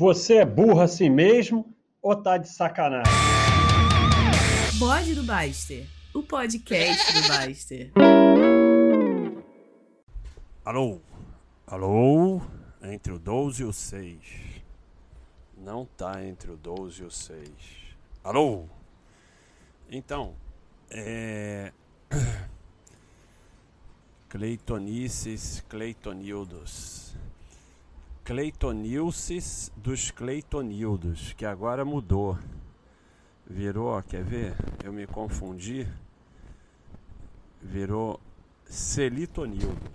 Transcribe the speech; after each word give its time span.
Você 0.00 0.36
é 0.36 0.46
burro 0.46 0.80
assim 0.80 1.10
mesmo 1.10 1.76
ou 2.00 2.16
tá 2.16 2.38
de 2.38 2.48
sacanagem? 2.48 3.12
Bode 4.78 5.14
do 5.14 5.22
Baster, 5.22 5.86
o 6.14 6.22
podcast 6.22 7.12
do 7.12 7.28
Baster. 7.28 7.92
Alô? 10.64 11.02
Alô? 11.66 12.40
Entre 12.82 13.12
o 13.12 13.18
12 13.18 13.62
e 13.62 13.66
o 13.66 13.74
6. 13.74 14.18
Não 15.58 15.84
tá 15.84 16.24
entre 16.24 16.50
o 16.50 16.56
12 16.56 17.02
e 17.02 17.04
o 17.04 17.10
6. 17.10 17.50
Alô? 18.24 18.64
Então, 19.90 20.34
é. 20.90 21.74
Cleitonices 24.30 25.62
Cleitonildos. 25.68 27.14
Cleitonilces 28.24 29.72
dos 29.76 30.10
Cleitonildos, 30.10 31.32
que 31.32 31.44
agora 31.44 31.84
mudou. 31.84 32.38
Virou, 33.46 34.00
quer 34.02 34.22
ver? 34.22 34.54
Eu 34.84 34.92
me 34.92 35.06
confundi. 35.06 35.86
Virou 37.60 38.20
Celitonildo. 38.64 39.90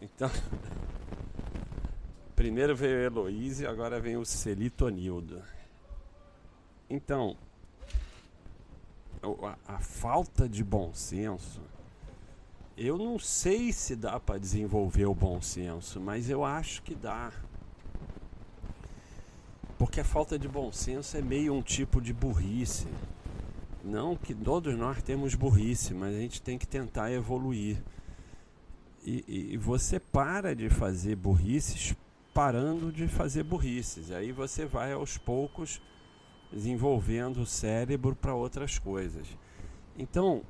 Então, 0.00 0.30
primeiro 2.36 2.76
veio 2.76 3.00
Heloísa 3.00 3.64
e 3.64 3.66
agora 3.66 4.00
vem 4.00 4.16
o 4.16 4.24
Celitonildo. 4.24 5.42
Então, 6.88 7.36
a, 9.66 9.74
a 9.74 9.78
falta 9.78 10.48
de 10.48 10.62
bom 10.62 10.92
senso 10.92 11.60
eu 12.82 12.96
não 12.96 13.18
sei 13.18 13.74
se 13.74 13.94
dá 13.94 14.18
para 14.18 14.40
desenvolver 14.40 15.04
o 15.04 15.14
bom 15.14 15.42
senso, 15.42 16.00
mas 16.00 16.30
eu 16.30 16.42
acho 16.42 16.82
que 16.82 16.94
dá. 16.94 17.30
Porque 19.90 20.02
a 20.02 20.04
falta 20.04 20.38
de 20.38 20.46
bom 20.46 20.70
senso 20.70 21.16
é 21.16 21.20
meio 21.20 21.52
um 21.52 21.60
tipo 21.60 22.00
de 22.00 22.12
burrice. 22.12 22.86
Não 23.82 24.14
que 24.14 24.32
todos 24.32 24.78
nós 24.78 25.02
temos 25.02 25.34
burrice, 25.34 25.92
mas 25.92 26.14
a 26.14 26.18
gente 26.20 26.40
tem 26.40 26.56
que 26.56 26.64
tentar 26.64 27.10
evoluir. 27.10 27.82
E, 29.04 29.24
e, 29.26 29.54
e 29.54 29.56
você 29.56 29.98
para 29.98 30.54
de 30.54 30.70
fazer 30.70 31.16
burrices 31.16 31.92
parando 32.32 32.92
de 32.92 33.08
fazer 33.08 33.42
burrices. 33.42 34.12
Aí 34.12 34.30
você 34.30 34.64
vai 34.64 34.92
aos 34.92 35.18
poucos 35.18 35.82
desenvolvendo 36.52 37.40
o 37.40 37.46
cérebro 37.46 38.14
para 38.14 38.32
outras 38.32 38.78
coisas. 38.78 39.26
Então, 39.98 40.42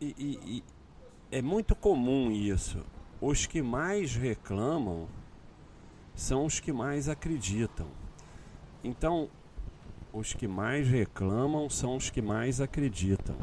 e, 0.00 0.14
e, 0.18 0.64
é 1.30 1.42
muito 1.42 1.76
comum 1.76 2.32
isso. 2.32 2.82
Os 3.20 3.44
que 3.44 3.60
mais 3.60 4.16
reclamam 4.16 5.08
são 6.14 6.44
os 6.44 6.60
que 6.60 6.72
mais 6.72 7.08
acreditam. 7.08 7.86
Então, 8.84 9.28
os 10.12 10.32
que 10.32 10.46
mais 10.46 10.88
reclamam 10.88 11.70
são 11.70 11.96
os 11.96 12.10
que 12.10 12.20
mais 12.20 12.60
acreditam. 12.60 13.36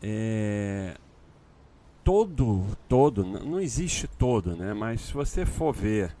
É, 0.00 0.96
todo, 2.04 2.64
todo, 2.88 3.24
não 3.24 3.60
existe 3.60 4.06
todo, 4.06 4.56
né? 4.56 4.72
Mas 4.72 5.02
se 5.02 5.12
você 5.12 5.44
for 5.44 5.72
ver 5.72 6.14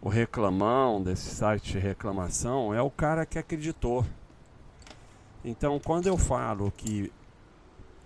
o 0.00 0.08
reclamão 0.08 1.02
desse 1.02 1.34
site 1.34 1.72
de 1.72 1.78
reclamação, 1.78 2.74
é 2.74 2.82
o 2.82 2.90
cara 2.90 3.24
que 3.24 3.38
acreditou. 3.38 4.04
Então, 5.42 5.80
quando 5.80 6.06
eu 6.06 6.18
falo 6.18 6.70
que 6.70 7.10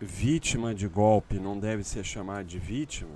vítima 0.00 0.74
de 0.74 0.86
golpe 0.86 1.40
não 1.40 1.58
deve 1.58 1.82
ser 1.82 2.04
chamada 2.04 2.44
de 2.44 2.58
vítima, 2.58 3.10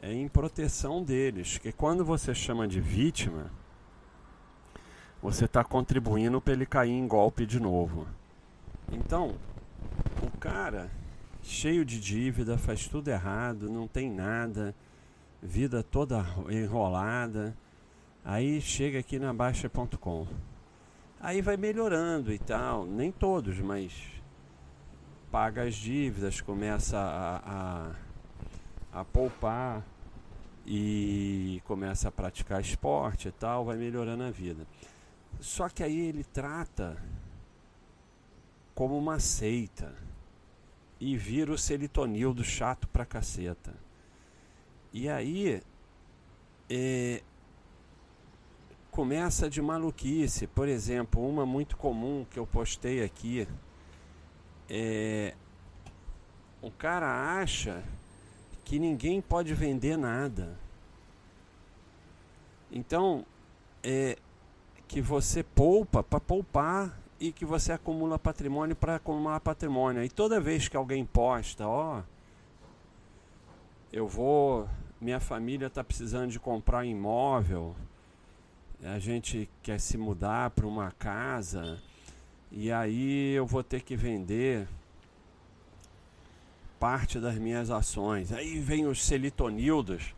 é 0.00 0.12
em 0.12 0.28
proteção 0.28 1.02
deles. 1.02 1.58
Que 1.58 1.72
quando 1.72 2.04
você 2.04 2.34
chama 2.34 2.66
de 2.66 2.80
vítima, 2.80 3.50
você 5.22 5.44
está 5.44 5.64
contribuindo 5.64 6.40
para 6.40 6.52
ele 6.52 6.66
cair 6.66 6.92
em 6.92 7.06
golpe 7.06 7.46
de 7.46 7.58
novo. 7.58 8.06
Então, 8.92 9.34
o 10.22 10.38
cara 10.38 10.90
cheio 11.42 11.84
de 11.84 12.00
dívida, 12.00 12.58
faz 12.58 12.88
tudo 12.88 13.08
errado, 13.08 13.70
não 13.70 13.86
tem 13.86 14.10
nada, 14.10 14.74
vida 15.42 15.82
toda 15.82 16.24
enrolada. 16.48 17.56
Aí 18.24 18.60
chega 18.60 18.98
aqui 18.98 19.18
na 19.18 19.32
Baixa.com. 19.32 20.26
Aí 21.20 21.40
vai 21.40 21.56
melhorando 21.56 22.32
e 22.32 22.38
tal, 22.38 22.84
nem 22.84 23.10
todos, 23.10 23.58
mas 23.60 23.92
paga 25.30 25.62
as 25.62 25.74
dívidas, 25.74 26.40
começa 26.40 26.98
a, 26.98 27.94
a, 28.92 29.00
a 29.00 29.04
poupar 29.04 29.82
e 30.66 31.62
começa 31.64 32.08
a 32.08 32.12
praticar 32.12 32.60
esporte 32.60 33.28
e 33.28 33.32
tal, 33.32 33.64
vai 33.64 33.76
melhorando 33.76 34.24
a 34.24 34.30
vida. 34.30 34.66
Só 35.40 35.68
que 35.68 35.82
aí 35.82 35.98
ele 35.98 36.24
trata 36.24 36.96
como 38.74 38.98
uma 38.98 39.20
seita 39.20 39.94
e 40.98 41.16
vira 41.16 41.52
o 41.52 41.58
selitonil 41.58 42.34
do 42.34 42.42
chato 42.42 42.88
pra 42.88 43.06
caceta. 43.06 43.74
E 44.92 45.08
aí 45.08 45.62
é, 46.68 47.22
começa 48.90 49.48
de 49.48 49.62
maluquice. 49.62 50.46
Por 50.46 50.68
exemplo, 50.68 51.26
uma 51.26 51.46
muito 51.46 51.76
comum 51.76 52.26
que 52.28 52.38
eu 52.38 52.46
postei 52.46 53.04
aqui 53.04 53.46
é, 54.68 55.34
o 56.60 56.70
cara 56.70 57.40
acha 57.40 57.84
que 58.66 58.80
ninguém 58.80 59.20
pode 59.20 59.54
vender 59.54 59.96
nada. 59.96 60.58
Então, 62.70 63.24
é 63.80 64.18
que 64.88 65.00
você 65.00 65.44
poupa 65.44 66.02
para 66.02 66.18
poupar 66.18 66.98
e 67.20 67.30
que 67.30 67.44
você 67.44 67.72
acumula 67.72 68.18
patrimônio 68.18 68.74
para 68.74 68.96
acumular 68.96 69.38
patrimônio. 69.38 70.02
E 70.02 70.08
toda 70.08 70.40
vez 70.40 70.66
que 70.66 70.76
alguém 70.76 71.06
posta, 71.06 71.66
ó, 71.66 72.02
eu 73.92 74.08
vou, 74.08 74.68
minha 75.00 75.20
família 75.20 75.68
está 75.68 75.84
precisando 75.84 76.32
de 76.32 76.40
comprar 76.40 76.84
imóvel, 76.84 77.74
a 78.82 78.98
gente 78.98 79.48
quer 79.62 79.78
se 79.78 79.96
mudar 79.96 80.50
para 80.50 80.66
uma 80.66 80.90
casa 80.90 81.80
e 82.50 82.72
aí 82.72 83.32
eu 83.32 83.46
vou 83.46 83.62
ter 83.62 83.82
que 83.82 83.94
vender 83.94 84.66
parte 86.78 87.18
das 87.18 87.36
minhas 87.36 87.70
ações. 87.70 88.32
Aí 88.32 88.58
vem 88.58 88.86
os 88.86 89.04
celitonildos. 89.04 90.14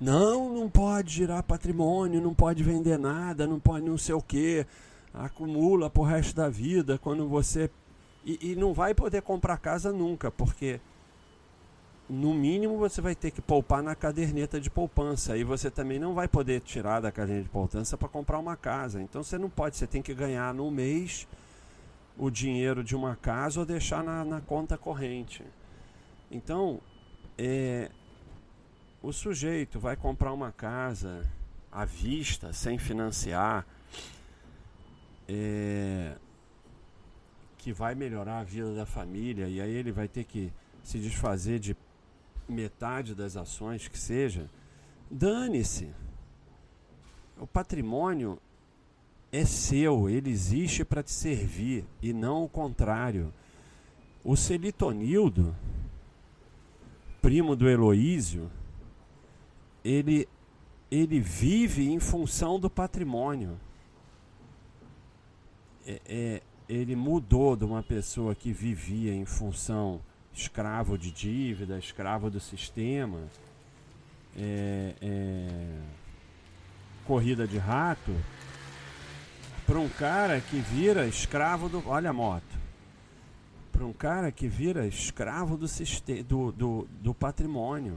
Não, 0.00 0.52
não 0.52 0.68
pode 0.68 1.12
girar 1.12 1.42
patrimônio, 1.42 2.20
não 2.20 2.32
pode 2.34 2.62
vender 2.62 2.98
nada, 2.98 3.46
não 3.46 3.60
pode 3.60 3.84
não 3.84 3.98
sei 3.98 4.14
o 4.14 4.22
que. 4.22 4.66
Acumula 5.12 5.90
pro 5.90 6.02
resto 6.02 6.34
da 6.34 6.48
vida 6.48 6.98
quando 6.98 7.28
você. 7.28 7.70
E, 8.24 8.52
e 8.52 8.56
não 8.56 8.72
vai 8.72 8.94
poder 8.94 9.22
comprar 9.22 9.58
casa 9.58 9.92
nunca, 9.92 10.30
porque 10.30 10.80
no 12.08 12.34
mínimo 12.34 12.76
você 12.76 13.00
vai 13.00 13.14
ter 13.14 13.30
que 13.30 13.40
poupar 13.40 13.82
na 13.82 13.94
caderneta 13.94 14.60
de 14.60 14.70
poupança. 14.70 15.36
E 15.36 15.44
você 15.44 15.70
também 15.70 15.98
não 15.98 16.14
vai 16.14 16.26
poder 16.26 16.60
tirar 16.60 17.00
da 17.00 17.12
caderneta 17.12 17.44
de 17.44 17.50
poupança 17.50 17.96
para 17.96 18.08
comprar 18.08 18.38
uma 18.38 18.56
casa. 18.56 19.00
Então 19.02 19.22
você 19.22 19.36
não 19.38 19.50
pode, 19.50 19.76
você 19.76 19.86
tem 19.86 20.02
que 20.02 20.14
ganhar 20.14 20.52
no 20.54 20.70
mês 20.70 21.28
o 22.18 22.30
dinheiro 22.30 22.82
de 22.82 22.96
uma 22.96 23.16
casa 23.16 23.60
ou 23.60 23.66
deixar 23.66 24.02
na, 24.02 24.24
na 24.24 24.40
conta 24.40 24.76
corrente. 24.76 25.44
Então, 26.30 26.80
é, 27.36 27.90
o 29.02 29.12
sujeito 29.12 29.80
vai 29.80 29.96
comprar 29.96 30.32
uma 30.32 30.52
casa 30.52 31.26
à 31.72 31.84
vista, 31.84 32.52
sem 32.52 32.78
financiar, 32.78 33.66
é, 35.28 36.16
que 37.58 37.72
vai 37.72 37.94
melhorar 37.94 38.40
a 38.40 38.44
vida 38.44 38.74
da 38.74 38.86
família, 38.86 39.48
e 39.48 39.60
aí 39.60 39.70
ele 39.70 39.92
vai 39.92 40.06
ter 40.06 40.24
que 40.24 40.52
se 40.82 40.98
desfazer 40.98 41.58
de 41.58 41.76
metade 42.48 43.14
das 43.14 43.36
ações 43.36 43.88
que 43.88 43.98
seja. 43.98 44.48
Dane-se. 45.10 45.88
O 47.38 47.46
patrimônio 47.46 48.38
é 49.32 49.44
seu, 49.44 50.08
ele 50.08 50.30
existe 50.30 50.84
para 50.84 51.02
te 51.02 51.12
servir 51.12 51.84
e 52.02 52.12
não 52.12 52.44
o 52.44 52.48
contrário. 52.48 53.32
O 54.22 54.36
Celitonildo, 54.36 55.54
primo 57.20 57.54
do 57.54 57.68
Heloísio, 57.68 58.50
ele, 59.84 60.28
ele 60.90 61.20
vive 61.20 61.88
em 61.88 61.98
função 61.98 62.58
do 62.58 62.68
patrimônio. 62.68 63.58
É, 65.86 66.00
é, 66.06 66.42
ele 66.68 66.94
mudou 66.94 67.56
de 67.56 67.64
uma 67.64 67.82
pessoa 67.82 68.34
que 68.34 68.52
vivia 68.52 69.12
em 69.12 69.24
função 69.24 70.00
escravo 70.32 70.96
de 70.96 71.10
dívida, 71.10 71.78
escravo 71.78 72.30
do 72.30 72.38
sistema, 72.38 73.18
é, 74.36 74.94
é 75.02 75.78
corrida 77.04 77.46
de 77.46 77.58
rato 77.58 78.14
para 79.66 79.78
um 79.78 79.88
cara 79.88 80.40
que 80.40 80.58
vira 80.58 81.06
escravo 81.06 81.68
do. 81.68 81.82
Olha 81.88 82.10
a 82.10 82.12
moto. 82.12 82.59
Para 83.80 83.86
um 83.86 83.94
cara 83.94 84.30
que 84.30 84.46
vira 84.46 84.86
escravo 84.86 85.56
do, 85.56 85.66
sistema, 85.66 86.22
do, 86.22 86.52
do, 86.52 86.88
do 87.00 87.14
patrimônio. 87.14 87.94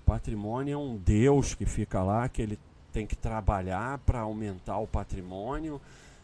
O 0.00 0.06
patrimônio 0.06 0.72
é 0.72 0.76
um 0.78 0.96
Deus 0.96 1.54
que 1.54 1.66
fica 1.66 2.02
lá, 2.02 2.26
que 2.26 2.40
ele 2.40 2.58
tem 2.90 3.06
que 3.06 3.14
trabalhar 3.14 3.98
para 3.98 4.20
aumentar 4.20 4.78
o 4.78 4.86
patrimônio, 4.86 5.78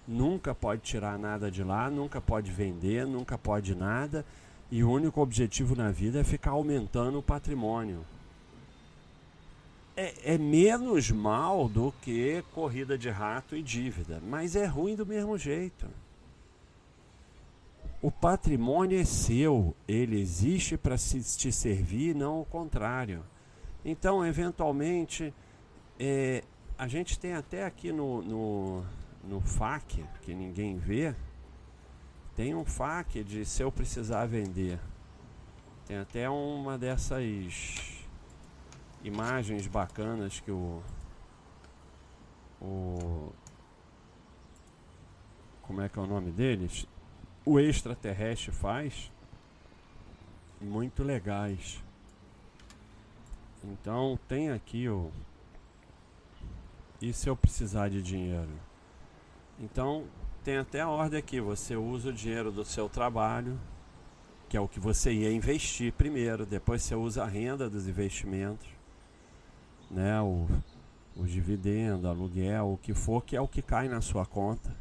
nunca 0.09 0.55
pode 0.55 0.81
tirar 0.81 1.19
nada 1.19 1.51
de 1.51 1.63
lá, 1.63 1.91
nunca 1.91 2.23
pode 2.23 2.51
vender, 2.51 3.07
nunca 3.07 3.37
pode 3.37 3.75
nada, 3.75 4.25
e 4.71 4.83
o 4.83 4.91
único 4.91 5.21
objetivo 5.21 5.77
na 5.77 5.91
vida 5.91 6.21
é 6.21 6.25
ficar 6.25 6.53
aumentando 6.53 7.19
o 7.19 7.23
patrimônio. 7.23 8.01
É, 9.95 10.37
é 10.37 10.39
menos 10.39 11.11
mal 11.11 11.69
do 11.69 11.93
que 12.01 12.43
corrida 12.55 12.97
de 12.97 13.11
rato 13.11 13.55
e 13.55 13.63
dívida, 13.63 14.23
mas 14.27 14.57
é 14.57 14.65
ruim 14.65 14.97
do 14.97 15.05
mesmo 15.05 15.37
jeito. 15.37 15.87
O 18.05 18.11
patrimônio 18.11 19.01
é 19.01 19.05
seu, 19.07 19.75
ele 19.89 20.21
existe 20.21 20.77
para 20.77 20.95
te 20.99 21.51
servir, 21.51 22.15
não 22.15 22.43
o 22.43 22.45
contrário. 22.45 23.25
Então, 23.83 24.27
eventualmente, 24.27 25.33
é, 25.99 26.45
a 26.77 26.87
gente 26.87 27.19
tem 27.19 27.33
até 27.33 27.65
aqui 27.65 27.93
no, 27.93 28.21
no, 28.21 28.85
no 29.27 29.41
FAQ, 29.41 30.05
que 30.21 30.35
ninguém 30.35 30.77
vê, 30.77 31.15
tem 32.37 32.55
um 32.55 32.63
FAQ 32.63 33.25
de 33.25 33.43
se 33.47 33.63
eu 33.63 33.73
precisar 33.73 34.27
vender. 34.27 34.79
Tem 35.87 35.97
até 35.97 36.29
uma 36.29 36.77
dessas 36.77 37.25
imagens 39.03 39.67
bacanas 39.67 40.41
que 40.41 40.51
o 40.51 40.83
o 42.61 43.33
como 45.63 45.81
é 45.81 45.89
que 45.89 45.99
é 45.99 46.03
o 46.03 46.07
nome 46.07 46.31
deles? 46.31 46.87
O 47.45 47.61
extraterrestre 47.61 48.51
faz 48.51 49.11
muito 50.61 51.03
legais. 51.03 51.83
Então 53.63 54.19
tem 54.27 54.51
aqui 54.51 54.89
o 54.89 55.11
e 57.03 57.13
se 57.13 57.29
eu 57.29 57.37
precisar 57.37 57.91
de 57.91 58.01
dinheiro? 58.01 58.49
Então 59.61 60.05
tem 60.43 60.57
até 60.57 60.81
a 60.81 60.89
ordem 60.89 61.19
aqui, 61.19 61.41
você 61.41 61.77
usa 61.77 62.09
o 62.09 62.13
dinheiro 62.13 62.51
do 62.51 62.65
seu 62.65 62.89
trabalho, 62.89 63.59
que 64.49 64.57
é 64.57 64.61
o 64.61 64.69
que 64.69 64.81
você 64.81 65.13
ia 65.13 65.31
investir 65.31 65.93
primeiro, 65.93 66.47
depois 66.47 66.83
você 66.83 66.95
usa 66.95 67.25
a 67.25 67.27
renda 67.27 67.69
dos 67.69 67.87
investimentos, 67.87 68.67
né, 69.91 70.21
o, 70.21 70.47
o 71.17 71.27
dividendo, 71.27 72.09
aluguel, 72.09 72.73
o 72.73 72.79
que 72.79 72.95
for, 72.95 73.23
que 73.23 73.37
é 73.37 73.41
o 73.41 73.49
que 73.49 73.61
cai 73.61 73.89
na 73.89 74.01
sua 74.01 74.25
conta. 74.25 74.75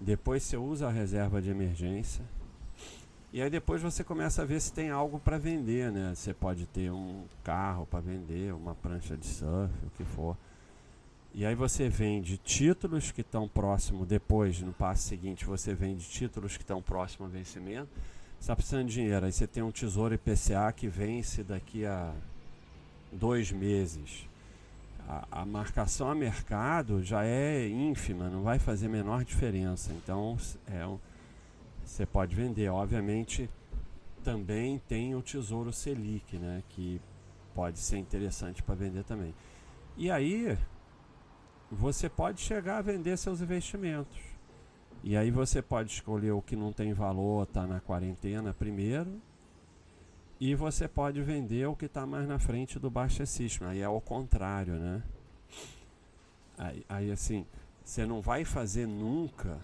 Depois 0.00 0.42
você 0.42 0.56
usa 0.56 0.88
a 0.88 0.90
reserva 0.90 1.40
de 1.40 1.50
emergência. 1.50 2.24
E 3.32 3.42
aí 3.42 3.50
depois 3.50 3.82
você 3.82 4.04
começa 4.04 4.42
a 4.42 4.44
ver 4.44 4.60
se 4.60 4.72
tem 4.72 4.90
algo 4.90 5.18
para 5.18 5.38
vender, 5.38 5.90
né? 5.90 6.12
Você 6.14 6.32
pode 6.32 6.66
ter 6.66 6.90
um 6.92 7.24
carro 7.42 7.84
para 7.86 8.00
vender, 8.00 8.54
uma 8.54 8.74
prancha 8.74 9.16
de 9.16 9.26
surf, 9.26 9.74
o 9.84 9.90
que 9.90 10.04
for. 10.04 10.36
E 11.34 11.44
aí 11.44 11.54
você 11.56 11.88
vende 11.88 12.38
títulos 12.38 13.10
que 13.10 13.22
estão 13.22 13.48
próximo, 13.48 14.06
depois, 14.06 14.60
no 14.60 14.72
passo 14.72 15.08
seguinte, 15.08 15.44
você 15.44 15.74
vende 15.74 16.08
títulos 16.08 16.56
que 16.56 16.62
estão 16.62 16.80
próximo 16.80 17.24
ao 17.26 17.30
vencimento. 17.30 17.88
Você 18.38 18.40
está 18.40 18.54
precisando 18.54 18.86
de 18.86 18.94
dinheiro, 18.94 19.26
aí 19.26 19.32
você 19.32 19.46
tem 19.48 19.60
um 19.60 19.72
tesouro 19.72 20.14
IPCA 20.14 20.72
que 20.72 20.86
vence 20.86 21.42
daqui 21.42 21.84
a 21.84 22.14
dois 23.10 23.50
meses. 23.50 24.28
A, 25.06 25.44
marcação 25.44 26.10
a 26.10 26.14
mercado 26.14 27.02
já 27.02 27.24
é 27.24 27.68
ínfima, 27.68 28.30
não 28.30 28.42
vai 28.42 28.58
fazer 28.58 28.86
a 28.86 28.88
menor 28.88 29.22
diferença. 29.24 29.92
Então 29.92 30.36
é 30.66 30.86
você 31.84 32.06
pode 32.06 32.34
vender. 32.34 32.68
Obviamente 32.70 33.50
também 34.22 34.78
tem 34.88 35.14
o 35.14 35.20
tesouro 35.20 35.72
Selic, 35.72 36.38
né? 36.38 36.62
Que 36.70 37.00
pode 37.54 37.78
ser 37.78 37.98
interessante 37.98 38.62
para 38.62 38.74
vender 38.74 39.04
também. 39.04 39.34
E 39.96 40.10
aí 40.10 40.58
você 41.70 42.08
pode 42.08 42.40
chegar 42.40 42.78
a 42.78 42.82
vender 42.82 43.16
seus 43.18 43.40
investimentos. 43.40 44.18
E 45.02 45.16
aí 45.16 45.30
você 45.30 45.60
pode 45.60 45.92
escolher 45.92 46.32
o 46.32 46.40
que 46.40 46.56
não 46.56 46.72
tem 46.72 46.94
valor, 46.94 47.42
está 47.42 47.66
na 47.66 47.78
quarentena 47.78 48.54
primeiro, 48.54 49.20
e 50.40 50.54
você 50.54 50.88
pode 50.88 51.22
vender 51.22 51.66
o 51.66 51.76
que 51.76 51.86
está 51.86 52.06
mais 52.06 52.26
na 52.26 52.38
frente 52.38 52.78
do 52.78 52.90
baixíssimo. 52.90 53.68
Aí 53.68 53.80
é 53.80 53.88
o 53.88 54.00
contrário, 54.00 54.74
né? 54.74 55.02
Aí, 56.58 56.84
aí 56.88 57.10
assim, 57.10 57.46
você 57.84 58.04
não 58.04 58.20
vai 58.20 58.44
fazer 58.44 58.86
nunca 58.86 59.58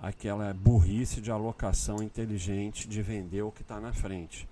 aquela 0.00 0.52
burrice 0.52 1.20
de 1.20 1.30
alocação 1.30 2.02
inteligente 2.02 2.88
de 2.88 3.02
vender 3.02 3.42
o 3.42 3.52
que 3.52 3.62
está 3.62 3.80
na 3.80 3.92
frente. 3.92 4.48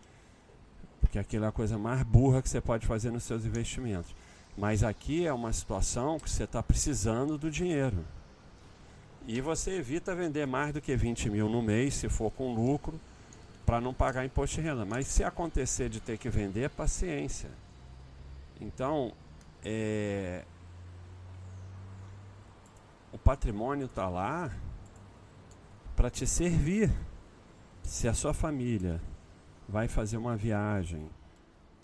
Porque 1.00 1.18
aquilo 1.18 1.44
é 1.44 1.48
a 1.48 1.52
coisa 1.52 1.76
mais 1.76 2.02
burra 2.02 2.40
que 2.40 2.48
você 2.48 2.60
pode 2.60 2.86
fazer 2.86 3.10
nos 3.10 3.24
seus 3.24 3.44
investimentos. 3.44 4.14
Mas 4.56 4.82
aqui 4.82 5.26
é 5.26 5.32
uma 5.32 5.52
situação 5.52 6.18
que 6.20 6.30
você 6.30 6.44
está 6.44 6.62
precisando 6.62 7.38
do 7.38 7.50
dinheiro. 7.50 8.04
E 9.26 9.40
você 9.40 9.72
evita 9.72 10.14
vender 10.14 10.46
mais 10.46 10.72
do 10.72 10.80
que 10.80 10.94
20 10.96 11.30
mil 11.30 11.48
no 11.48 11.62
mês, 11.62 11.94
se 11.94 12.08
for 12.08 12.30
com 12.30 12.54
lucro, 12.54 13.00
para 13.70 13.80
não 13.80 13.94
pagar 13.94 14.24
imposto 14.24 14.56
de 14.56 14.62
renda. 14.62 14.84
Mas 14.84 15.06
se 15.06 15.22
acontecer 15.22 15.88
de 15.88 16.00
ter 16.00 16.18
que 16.18 16.28
vender, 16.28 16.68
paciência. 16.70 17.48
Então, 18.60 19.12
é... 19.64 20.44
o 23.12 23.18
patrimônio 23.18 23.86
está 23.86 24.08
lá 24.08 24.50
para 25.94 26.10
te 26.10 26.26
servir. 26.26 26.90
Se 27.84 28.08
a 28.08 28.12
sua 28.12 28.34
família 28.34 29.00
vai 29.68 29.86
fazer 29.86 30.16
uma 30.16 30.36
viagem, 30.36 31.08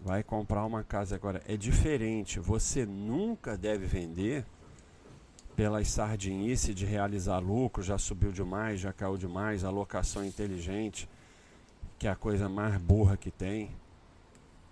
vai 0.03 0.25
comprar 0.25 0.65
uma 0.65 0.83
casa 0.83 1.15
agora. 1.15 1.41
É 1.47 1.57
diferente. 1.57 2.41
Você 2.41 2.85
nunca 2.85 3.57
deve 3.57 3.87
vender 3.87 4.45
pelas 5.55 5.87
sardinice 5.87 6.75
de 6.75 6.85
realizar 6.85 7.39
lucro, 7.39 7.81
já 7.81 7.97
subiu 7.97 8.33
demais, 8.33 8.81
já 8.81 8.93
caiu 8.93 9.17
demais, 9.17 9.63
alocação 9.63 10.25
inteligente, 10.25 11.09
que 11.99 12.07
é 12.07 12.11
a 12.11 12.17
coisa 12.17 12.49
mais 12.49 12.77
burra 12.79 13.17
que 13.17 13.31
tem. 13.31 13.71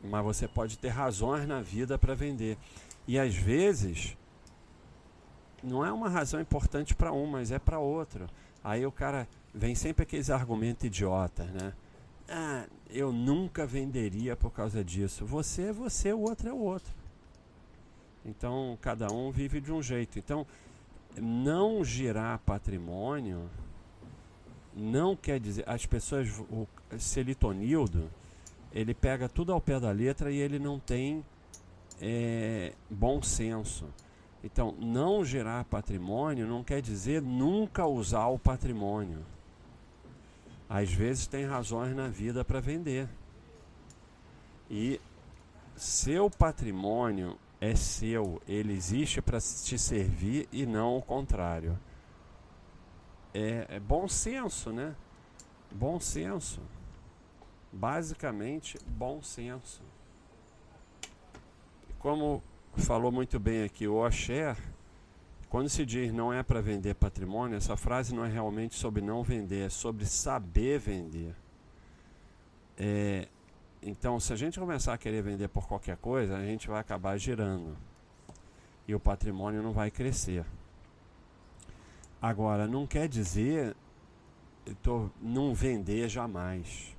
Mas 0.02 0.24
você 0.24 0.46
pode 0.46 0.78
ter 0.78 0.88
razões 0.88 1.46
na 1.46 1.60
vida 1.60 1.98
para 1.98 2.14
vender. 2.14 2.58
E 3.06 3.18
às 3.18 3.34
vezes 3.34 4.16
não 5.62 5.84
é 5.84 5.90
uma 5.90 6.08
razão 6.08 6.40
importante 6.40 6.94
para 6.94 7.12
um, 7.12 7.26
mas 7.26 7.50
é 7.50 7.58
para 7.58 7.78
outro. 7.78 8.26
Aí 8.62 8.84
o 8.84 8.92
cara 8.92 9.26
vem 9.52 9.74
sempre 9.74 10.02
aqueles 10.02 10.30
argumentos 10.30 10.84
idiotas, 10.84 11.48
né? 11.50 11.72
Ah, 12.28 12.66
eu 12.88 13.12
nunca 13.12 13.66
venderia 13.66 14.36
por 14.36 14.50
causa 14.50 14.82
disso. 14.84 15.24
Você 15.26 15.62
é 15.64 15.72
você, 15.72 16.12
o 16.12 16.20
outro 16.20 16.48
é 16.48 16.52
o 16.52 16.58
outro. 16.58 16.92
Então, 18.24 18.78
cada 18.80 19.12
um 19.12 19.30
vive 19.30 19.60
de 19.60 19.70
um 19.70 19.82
jeito. 19.82 20.18
Então, 20.18 20.46
não 21.16 21.84
girar 21.84 22.38
patrimônio 22.40 23.50
não 24.76 25.16
quer 25.16 25.40
dizer. 25.40 25.64
As 25.68 25.86
pessoas. 25.86 26.28
O 26.50 26.66
Celitonildo, 26.98 28.10
ele 28.72 28.94
pega 28.94 29.28
tudo 29.28 29.52
ao 29.52 29.60
pé 29.60 29.80
da 29.80 29.90
letra 29.90 30.30
e 30.30 30.36
ele 30.36 30.58
não 30.58 30.78
tem 30.78 31.24
é, 32.00 32.72
bom 32.90 33.22
senso. 33.22 33.86
Então, 34.42 34.74
não 34.78 35.24
gerar 35.24 35.64
patrimônio 35.64 36.46
não 36.46 36.62
quer 36.62 36.82
dizer 36.82 37.22
nunca 37.22 37.86
usar 37.86 38.26
o 38.26 38.38
patrimônio 38.38 39.24
às 40.68 40.92
vezes 40.92 41.26
tem 41.26 41.44
razões 41.44 41.94
na 41.94 42.08
vida 42.08 42.44
para 42.44 42.60
vender. 42.60 43.08
E 44.70 45.00
seu 45.76 46.30
patrimônio 46.30 47.38
é 47.60 47.76
seu, 47.76 48.40
ele 48.48 48.72
existe 48.72 49.20
para 49.22 49.38
te 49.40 49.78
servir 49.78 50.48
e 50.50 50.66
não 50.66 50.96
o 50.96 51.02
contrário. 51.02 51.78
É, 53.34 53.66
é 53.68 53.80
bom 53.80 54.06
senso, 54.06 54.72
né? 54.72 54.94
Bom 55.70 55.98
senso. 55.98 56.60
Basicamente, 57.72 58.78
bom 58.86 59.20
senso. 59.20 59.82
Como 61.98 62.40
falou 62.76 63.10
muito 63.10 63.40
bem 63.40 63.64
aqui 63.64 63.88
o 63.88 63.96
Oxer, 63.96 64.56
quando 65.48 65.68
se 65.68 65.84
diz 65.84 66.12
não 66.12 66.32
é 66.32 66.42
para 66.42 66.60
vender 66.60 66.94
patrimônio, 66.94 67.56
essa 67.56 67.76
frase 67.76 68.14
não 68.14 68.24
é 68.24 68.28
realmente 68.28 68.76
sobre 68.76 69.02
não 69.02 69.22
vender, 69.24 69.66
é 69.66 69.68
sobre 69.68 70.06
saber 70.06 70.78
vender. 70.78 71.34
É, 72.78 73.28
então, 73.82 74.18
se 74.18 74.32
a 74.32 74.36
gente 74.36 74.58
começar 74.58 74.94
a 74.94 74.98
querer 74.98 75.22
vender 75.22 75.48
por 75.48 75.66
qualquer 75.66 75.96
coisa, 75.96 76.36
a 76.36 76.44
gente 76.44 76.68
vai 76.68 76.80
acabar 76.80 77.16
girando 77.18 77.76
e 78.86 78.94
o 78.94 79.00
patrimônio 79.00 79.62
não 79.62 79.72
vai 79.72 79.90
crescer. 79.90 80.44
Agora, 82.24 82.66
não 82.66 82.86
quer 82.86 83.06
dizer 83.06 83.76
tô, 84.82 85.10
não 85.20 85.54
vender 85.54 86.08
jamais. 86.08 86.96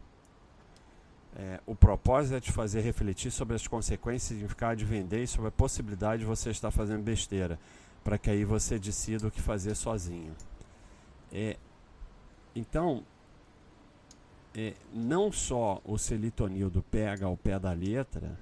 É, 1.36 1.60
o 1.66 1.74
propósito 1.74 2.36
é 2.36 2.40
te 2.40 2.52
fazer 2.52 2.82
refletir 2.82 3.32
sobre 3.32 3.56
as 3.56 3.66
consequências 3.66 4.38
de 4.38 4.48
ficar 4.48 4.76
de 4.76 4.86
vender 4.86 5.24
e 5.24 5.28
sobre 5.28 5.48
a 5.48 5.52
possibilidade 5.52 6.20
de 6.20 6.28
você 6.28 6.52
estar 6.52 6.70
fazendo 6.70 7.02
besteira 7.02 7.60
para 8.04 8.20
que 8.20 8.30
aí 8.30 8.46
você 8.46 8.78
decida 8.78 9.28
o 9.28 9.32
que 9.32 9.42
fazer 9.42 9.74
sozinho. 9.74 10.36
É, 11.34 11.58
então, 12.56 13.04
é, 14.56 14.76
não 14.94 15.32
só 15.32 15.82
o 15.84 15.98
Celitonildo 15.98 16.84
pega 16.84 17.26
ao 17.26 17.36
pé 17.36 17.58
da 17.58 17.72
letra, 17.74 18.38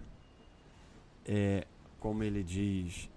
é, 1.26 1.66
como 1.98 2.26
ele 2.26 2.44
diz, 2.44 3.10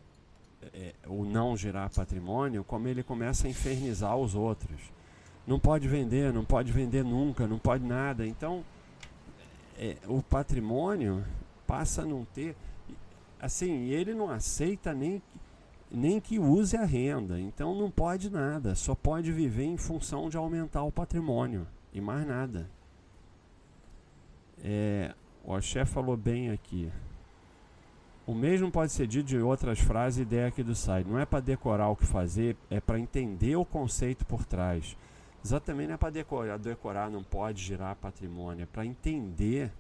é, 0.73 0.95
o 1.07 1.25
não 1.25 1.57
girar 1.57 1.91
patrimônio, 1.91 2.65
como 2.65 2.89
ele 2.89 3.03
começa 3.03 3.47
a 3.47 3.51
infernizar 3.51 4.17
os 4.17 4.35
outros. 4.35 4.81
Não 5.47 5.59
pode 5.59 5.87
vender, 5.87 6.33
não 6.33 6.45
pode 6.45 6.73
vender 6.73 7.05
nunca, 7.05 7.47
não 7.47 7.59
pode 7.59 7.85
nada. 7.85 8.27
Então, 8.27 8.65
é, 9.79 9.97
o 10.07 10.23
patrimônio 10.23 11.25
passa 11.67 12.03
a 12.03 12.07
não 12.07 12.25
ter. 12.25 12.57
Assim, 13.41 13.89
ele 13.89 14.15
não 14.15 14.31
aceita 14.31 14.93
nem, 14.93 15.23
nem 15.91 16.21
que 16.21 16.39
use 16.39 16.77
a 16.77 16.85
renda. 16.85 17.39
Então, 17.39 17.75
não 17.75 17.91
pode 17.91 18.31
nada. 18.31 18.75
Só 18.75 18.95
pode 18.95 19.31
viver 19.31 19.65
em 19.65 19.77
função 19.77 20.29
de 20.29 20.37
aumentar 20.37 20.83
o 20.83 20.91
patrimônio 20.91 21.67
e 21.93 22.01
mais 22.01 22.27
nada. 22.27 22.69
É, 24.65 25.15
o 25.45 25.55
Axé 25.55 25.85
falou 25.85 26.17
bem 26.17 26.51
aqui. 26.51 26.91
O 28.27 28.35
mesmo 28.35 28.73
pode 28.73 28.91
ser 28.91 29.07
dito 29.07 29.27
de 29.27 29.39
outras 29.39 29.79
frases 29.79 30.19
e 30.19 30.23
ideia 30.23 30.49
aqui 30.49 30.63
do 30.63 30.75
site. 30.75 31.07
Não 31.07 31.19
é 31.19 31.25
para 31.25 31.39
decorar 31.39 31.89
o 31.91 31.97
que 31.97 32.05
fazer, 32.05 32.57
é 32.69 32.81
para 32.81 32.99
entender 32.99 33.55
o 33.55 33.65
conceito 33.65 34.27
por 34.27 34.45
trás. 34.45 34.97
Exatamente 35.45 35.87
não 35.89 35.95
é 35.95 35.99
para 35.99 36.11
decorar, 36.11 36.59
decorar 36.59 37.09
não 37.09 37.23
pode 37.23 37.63
girar 37.63 37.95
patrimônio, 37.95 38.65
é 38.65 38.67
para 38.67 38.85
entender 38.85 39.71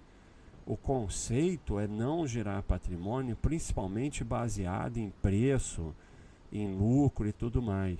o 0.65 0.77
conceito 0.77 1.79
é 1.79 1.89
não 1.89 2.27
girar 2.27 2.63
patrimônio, 2.63 3.37
principalmente 3.37 4.23
baseado 4.23 4.99
em 4.99 5.11
preço, 5.23 5.95
em 6.53 6.73
lucro 6.73 7.29
e 7.29 7.33
tudo 7.33 7.61
mais. 7.61 7.99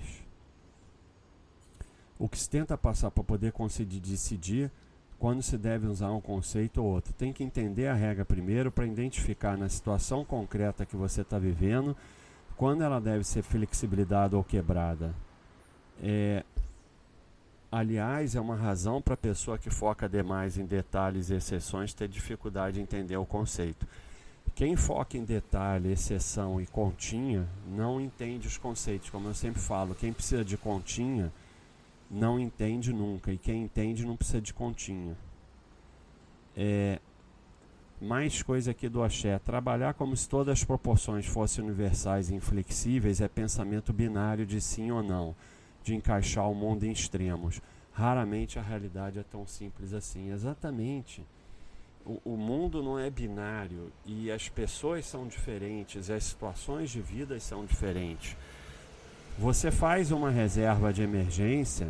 O 2.17 2.27
que 2.29 2.37
se 2.37 2.49
tenta 2.49 2.77
passar 2.77 3.11
para 3.11 3.23
poder 3.23 3.51
conseguir 3.51 3.99
decidir 3.99 4.71
quando 5.19 5.41
se 5.41 5.57
deve 5.57 5.87
usar 5.87 6.11
um 6.11 6.21
conceito 6.21 6.81
ou 6.81 6.87
outro. 6.87 7.13
Tem 7.13 7.33
que 7.33 7.43
entender 7.43 7.87
a 7.87 7.93
regra 7.93 8.23
primeiro 8.23 8.71
para 8.71 8.85
identificar 8.85 9.57
na 9.57 9.67
situação 9.67 10.23
concreta 10.23 10.85
que 10.85 10.95
você 10.95 11.21
está 11.21 11.39
vivendo 11.39 11.95
quando 12.55 12.83
ela 12.83 12.99
deve 12.99 13.23
ser 13.23 13.41
flexibilizada 13.41 14.35
ou 14.35 14.43
quebrada. 14.43 15.13
É, 16.01 16.43
aliás, 17.71 18.35
é 18.35 18.41
uma 18.41 18.55
razão 18.55 19.01
para 19.01 19.15
a 19.15 19.17
pessoa 19.17 19.57
que 19.57 19.69
foca 19.69 20.07
demais 20.07 20.57
em 20.57 20.65
detalhes 20.65 21.29
e 21.29 21.35
exceções 21.35 21.93
ter 21.93 22.07
dificuldade 22.07 22.79
em 22.79 22.83
entender 22.83 23.17
o 23.17 23.25
conceito. 23.25 23.87
Quem 24.55 24.75
foca 24.75 25.17
em 25.17 25.23
detalhe, 25.23 25.91
exceção 25.91 26.59
e 26.59 26.65
continha 26.65 27.47
não 27.69 28.01
entende 28.01 28.47
os 28.47 28.57
conceitos. 28.57 29.09
Como 29.09 29.27
eu 29.27 29.35
sempre 29.35 29.61
falo, 29.61 29.93
quem 29.93 30.11
precisa 30.11 30.43
de 30.43 30.57
continha 30.57 31.31
não 32.09 32.39
entende 32.39 32.93
nunca. 32.93 33.31
E 33.31 33.37
quem 33.37 33.63
entende 33.63 34.05
não 34.05 34.15
precisa 34.15 34.41
de 34.41 34.53
continha. 34.53 35.17
É, 36.55 36.99
mais 38.01 38.41
coisa 38.41 38.71
aqui 38.71 38.87
do 38.87 39.03
axé. 39.03 39.37
Trabalhar 39.39 39.93
como 39.93 40.15
se 40.15 40.27
todas 40.27 40.53
as 40.53 40.63
proporções 40.63 41.25
fossem 41.25 41.63
universais 41.63 42.29
e 42.29 42.35
inflexíveis 42.35 43.21
é 43.21 43.27
pensamento 43.27 43.91
binário 43.91 44.45
de 44.45 44.61
sim 44.61 44.91
ou 44.91 45.03
não, 45.03 45.35
de 45.83 45.95
encaixar 45.95 46.49
o 46.49 46.55
mundo 46.55 46.83
em 46.83 46.91
extremos. 46.91 47.61
Raramente 47.91 48.59
a 48.59 48.61
realidade 48.61 49.19
é 49.19 49.23
tão 49.23 49.45
simples 49.47 49.93
assim. 49.93 50.31
Exatamente. 50.31 51.25
O, 52.05 52.21
o 52.23 52.37
mundo 52.37 52.81
não 52.81 52.97
é 52.97 53.09
binário 53.09 53.91
e 54.05 54.31
as 54.31 54.47
pessoas 54.47 55.05
são 55.05 55.27
diferentes, 55.27 56.09
as 56.09 56.23
situações 56.23 56.89
de 56.89 57.01
vida 57.01 57.39
são 57.39 57.65
diferentes. 57.65 58.37
Você 59.39 59.69
faz 59.69 60.11
uma 60.11 60.31
reserva 60.31 60.91
de 60.91 61.03
emergência 61.03 61.89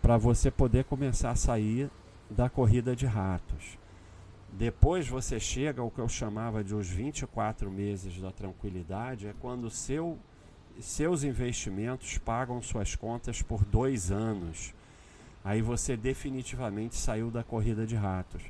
para 0.00 0.16
você 0.16 0.50
poder 0.50 0.84
começar 0.84 1.30
a 1.30 1.36
sair 1.36 1.90
da 2.30 2.48
corrida 2.48 2.96
de 2.96 3.04
ratos. 3.04 3.78
Depois 4.50 5.06
você 5.06 5.38
chega 5.38 5.82
ao 5.82 5.90
que 5.90 5.98
eu 5.98 6.08
chamava 6.08 6.64
de 6.64 6.74
os 6.74 6.88
24 6.88 7.70
meses 7.70 8.18
da 8.18 8.32
tranquilidade, 8.32 9.26
é 9.26 9.34
quando 9.38 9.68
seu, 9.68 10.18
seus 10.80 11.24
investimentos 11.24 12.16
pagam 12.16 12.62
suas 12.62 12.96
contas 12.96 13.42
por 13.42 13.62
dois 13.62 14.10
anos. 14.10 14.72
Aí 15.44 15.60
você 15.60 15.94
definitivamente 15.94 16.96
saiu 16.96 17.30
da 17.30 17.44
corrida 17.44 17.86
de 17.86 17.96
ratos. 17.96 18.42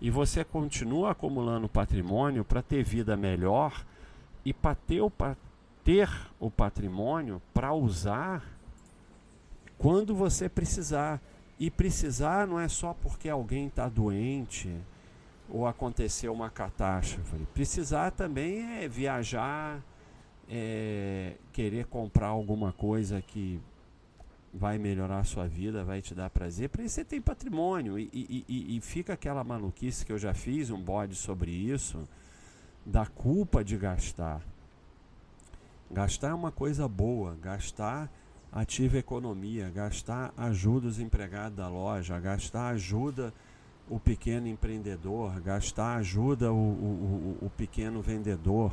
E 0.00 0.10
você 0.10 0.44
continua 0.44 1.10
acumulando 1.10 1.68
patrimônio 1.68 2.44
para 2.44 2.62
ter 2.62 2.84
vida 2.84 3.16
melhor 3.16 3.84
e 4.44 4.54
para 4.54 4.76
ter 4.76 5.00
o, 5.00 5.10
ter 5.88 6.10
o 6.38 6.50
patrimônio 6.50 7.40
para 7.54 7.72
usar 7.72 8.44
quando 9.78 10.14
você 10.14 10.46
precisar. 10.46 11.18
E 11.58 11.70
precisar 11.70 12.46
não 12.46 12.60
é 12.60 12.68
só 12.68 12.92
porque 12.92 13.26
alguém 13.26 13.68
está 13.68 13.88
doente 13.88 14.70
ou 15.48 15.66
aconteceu 15.66 16.30
uma 16.30 16.50
catástrofe. 16.50 17.38
Precisar 17.54 18.10
também 18.10 18.82
é 18.82 18.86
viajar, 18.86 19.82
é 20.46 21.36
querer 21.54 21.86
comprar 21.86 22.26
alguma 22.26 22.70
coisa 22.70 23.22
que 23.22 23.58
vai 24.52 24.76
melhorar 24.76 25.20
a 25.20 25.24
sua 25.24 25.48
vida, 25.48 25.84
vai 25.84 26.02
te 26.02 26.14
dar 26.14 26.28
prazer. 26.28 26.68
Para 26.68 26.84
isso 26.84 26.96
você 26.96 27.04
tem 27.04 27.18
patrimônio. 27.18 27.98
E, 27.98 28.10
e, 28.12 28.44
e, 28.46 28.76
e, 28.76 28.80
fica 28.82 29.14
aquela 29.14 29.42
maluquice 29.42 30.04
que 30.04 30.12
eu 30.12 30.18
já 30.18 30.34
fiz 30.34 30.68
um 30.68 30.82
bode 30.82 31.14
sobre 31.14 31.50
isso, 31.50 32.06
da 32.84 33.06
culpa 33.06 33.64
de 33.64 33.78
gastar. 33.78 34.42
Gastar 35.90 36.28
é 36.28 36.34
uma 36.34 36.52
coisa 36.52 36.86
boa, 36.86 37.34
gastar 37.40 38.10
ativa 38.52 38.98
economia, 38.98 39.70
gastar 39.70 40.32
ajuda 40.36 40.86
os 40.86 40.98
empregados 40.98 41.56
da 41.56 41.68
loja, 41.68 42.18
gastar 42.20 42.68
ajuda 42.68 43.32
o 43.88 43.98
pequeno 43.98 44.46
empreendedor, 44.46 45.40
gastar 45.40 45.96
ajuda 45.96 46.52
o, 46.52 46.56
o, 46.56 47.38
o, 47.42 47.46
o 47.46 47.50
pequeno 47.50 48.02
vendedor. 48.02 48.72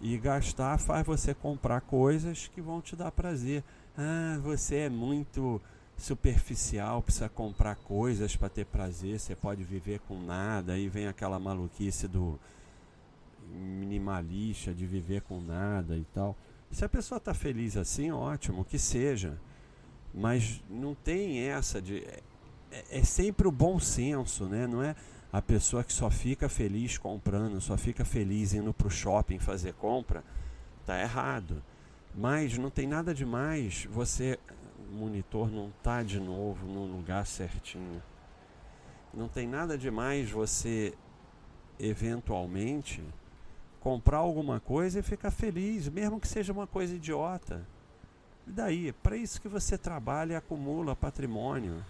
E 0.00 0.16
gastar 0.16 0.78
faz 0.78 1.04
você 1.04 1.34
comprar 1.34 1.80
coisas 1.82 2.48
que 2.48 2.60
vão 2.60 2.80
te 2.80 2.94
dar 2.94 3.10
prazer. 3.10 3.62
Ah, 3.96 4.38
você 4.42 4.76
é 4.76 4.88
muito 4.88 5.60
superficial, 5.96 7.02
precisa 7.02 7.28
comprar 7.28 7.74
coisas 7.74 8.36
para 8.36 8.48
ter 8.48 8.64
prazer, 8.64 9.18
você 9.18 9.34
pode 9.34 9.64
viver 9.64 9.98
com 10.06 10.22
nada. 10.22 10.72
Aí 10.72 10.88
vem 10.88 11.08
aquela 11.08 11.38
maluquice 11.38 12.06
do 12.06 12.38
minimalista 13.50 14.72
de 14.74 14.86
viver 14.86 15.22
com 15.22 15.40
nada 15.40 15.96
e 15.96 16.04
tal. 16.12 16.36
Se 16.70 16.84
a 16.84 16.88
pessoa 16.88 17.18
está 17.18 17.32
feliz 17.32 17.76
assim, 17.76 18.10
ótimo, 18.10 18.64
que 18.64 18.78
seja. 18.78 19.38
Mas 20.12 20.62
não 20.68 20.94
tem 20.94 21.40
essa 21.40 21.80
de. 21.80 22.04
É, 22.70 22.84
é, 22.90 23.02
sempre 23.02 23.48
o 23.48 23.52
bom 23.52 23.78
senso, 23.78 24.46
né? 24.46 24.66
Não 24.66 24.82
é 24.82 24.94
a 25.32 25.40
pessoa 25.40 25.84
que 25.84 25.92
só 25.92 26.10
fica 26.10 26.48
feliz 26.48 26.98
comprando, 26.98 27.60
só 27.60 27.76
fica 27.76 28.04
feliz 28.04 28.52
indo 28.52 28.72
para 28.72 28.86
o 28.86 28.90
shopping 28.90 29.38
fazer 29.38 29.74
compra. 29.74 30.22
Tá 30.84 31.00
errado. 31.00 31.62
Mas 32.14 32.56
não 32.58 32.70
tem 32.70 32.86
nada 32.86 33.14
demais 33.14 33.86
você. 33.90 34.38
Monitor 34.90 35.50
não 35.50 35.70
tá 35.82 36.02
de 36.02 36.18
novo 36.18 36.66
no 36.66 36.86
lugar 36.86 37.26
certinho. 37.26 38.02
Não 39.12 39.28
tem 39.28 39.46
nada 39.46 39.76
demais 39.76 40.30
você 40.30 40.94
eventualmente 41.78 43.02
comprar 43.80 44.18
alguma 44.18 44.60
coisa 44.60 44.98
e 44.98 45.02
ficar 45.02 45.30
feliz, 45.30 45.88
mesmo 45.88 46.20
que 46.20 46.28
seja 46.28 46.52
uma 46.52 46.66
coisa 46.66 46.94
idiota. 46.94 47.66
E 48.46 48.50
daí? 48.50 48.88
É 48.88 48.92
para 48.92 49.16
isso 49.16 49.40
que 49.40 49.48
você 49.48 49.76
trabalha 49.76 50.32
e 50.32 50.36
acumula 50.36 50.96
patrimônio. 50.96 51.84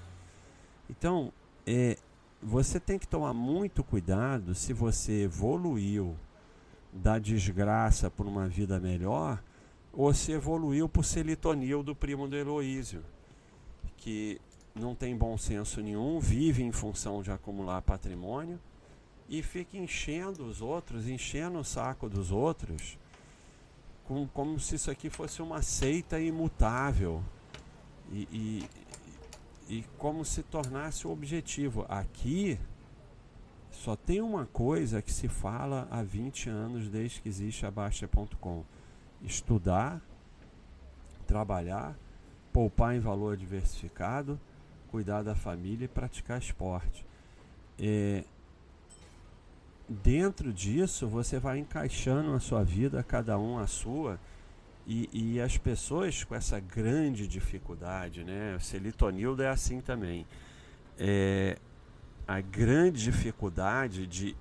Então, 0.90 1.32
é, 1.66 1.96
você 2.42 2.78
tem 2.78 2.98
que 2.98 3.06
tomar 3.06 3.32
muito 3.32 3.82
cuidado 3.84 4.54
se 4.54 4.72
você 4.72 5.22
evoluiu 5.22 6.16
da 6.92 7.18
desgraça 7.18 8.10
por 8.10 8.26
uma 8.26 8.48
vida 8.48 8.80
melhor 8.80 9.42
ou 9.92 10.12
se 10.14 10.32
evoluiu 10.32 10.88
por 10.88 11.04
ser 11.04 11.26
litonil 11.26 11.82
do 11.82 11.94
primo 11.94 12.28
do 12.28 12.36
Heloísio, 12.36 13.02
que 13.96 14.40
não 14.74 14.94
tem 14.94 15.16
bom 15.16 15.36
senso 15.36 15.80
nenhum, 15.80 16.20
vive 16.20 16.62
em 16.62 16.72
função 16.72 17.22
de 17.22 17.30
acumular 17.30 17.82
patrimônio 17.82 18.60
e 19.28 19.42
fica 19.42 19.76
enchendo 19.76 20.44
os 20.44 20.62
outros, 20.62 21.06
enchendo 21.06 21.58
o 21.58 21.64
saco 21.64 22.08
dos 22.08 22.32
outros, 22.32 22.98
com, 24.04 24.26
como 24.28 24.58
se 24.58 24.76
isso 24.76 24.90
aqui 24.90 25.10
fosse 25.10 25.42
uma 25.42 25.60
seita 25.60 26.18
imutável 26.18 27.22
e, 28.10 28.28
e, 28.32 28.68
e 29.68 29.84
como 29.98 30.24
se 30.24 30.42
tornasse 30.42 31.06
o 31.06 31.10
objetivo. 31.10 31.84
Aqui 31.88 32.58
só 33.70 33.94
tem 33.94 34.22
uma 34.22 34.46
coisa 34.46 35.02
que 35.02 35.12
se 35.12 35.28
fala 35.28 35.86
há 35.90 36.02
20 36.02 36.48
anos 36.48 36.88
desde 36.88 37.20
que 37.20 37.28
existe 37.28 37.66
a 37.66 37.70
Baixa.com: 37.70 38.64
estudar, 39.22 40.00
trabalhar, 41.26 41.94
poupar 42.50 42.96
em 42.96 43.00
valor 43.00 43.36
diversificado, 43.36 44.40
cuidar 44.90 45.22
da 45.22 45.34
família 45.34 45.84
e 45.84 45.88
praticar 45.88 46.38
esporte. 46.38 47.04
É, 47.78 48.24
dentro 49.88 50.52
disso 50.52 51.08
você 51.08 51.38
vai 51.38 51.58
encaixando 51.58 52.32
a 52.34 52.40
sua 52.40 52.62
vida, 52.62 53.02
cada 53.02 53.38
um 53.38 53.58
a 53.58 53.66
sua, 53.66 54.20
e, 54.86 55.08
e 55.12 55.40
as 55.40 55.56
pessoas 55.58 56.24
com 56.24 56.34
essa 56.34 56.58
grande 56.60 57.26
dificuldade, 57.26 58.24
né? 58.24 58.56
O 58.56 58.60
Celitonildo 58.60 59.42
é 59.42 59.48
assim 59.48 59.80
também. 59.80 60.26
É, 60.98 61.58
a 62.26 62.40
grande 62.40 63.04
dificuldade 63.04 64.06
de 64.06 64.36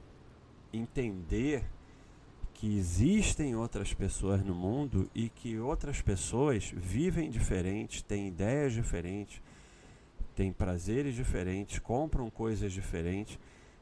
entender 0.73 1.63
que 2.53 2.77
existem 2.77 3.55
outras 3.55 3.93
pessoas 3.93 4.43
no 4.43 4.55
mundo 4.55 5.09
e 5.13 5.29
que 5.29 5.59
outras 5.59 6.01
pessoas 6.01 6.73
vivem 6.75 7.29
diferente, 7.29 8.03
têm 8.03 8.29
ideias 8.29 8.73
diferentes, 8.73 9.41
têm 10.35 10.51
prazeres 10.51 11.13
diferentes, 11.13 11.77
compram 11.77 12.29
coisas 12.29 12.73
diferentes. 12.73 13.37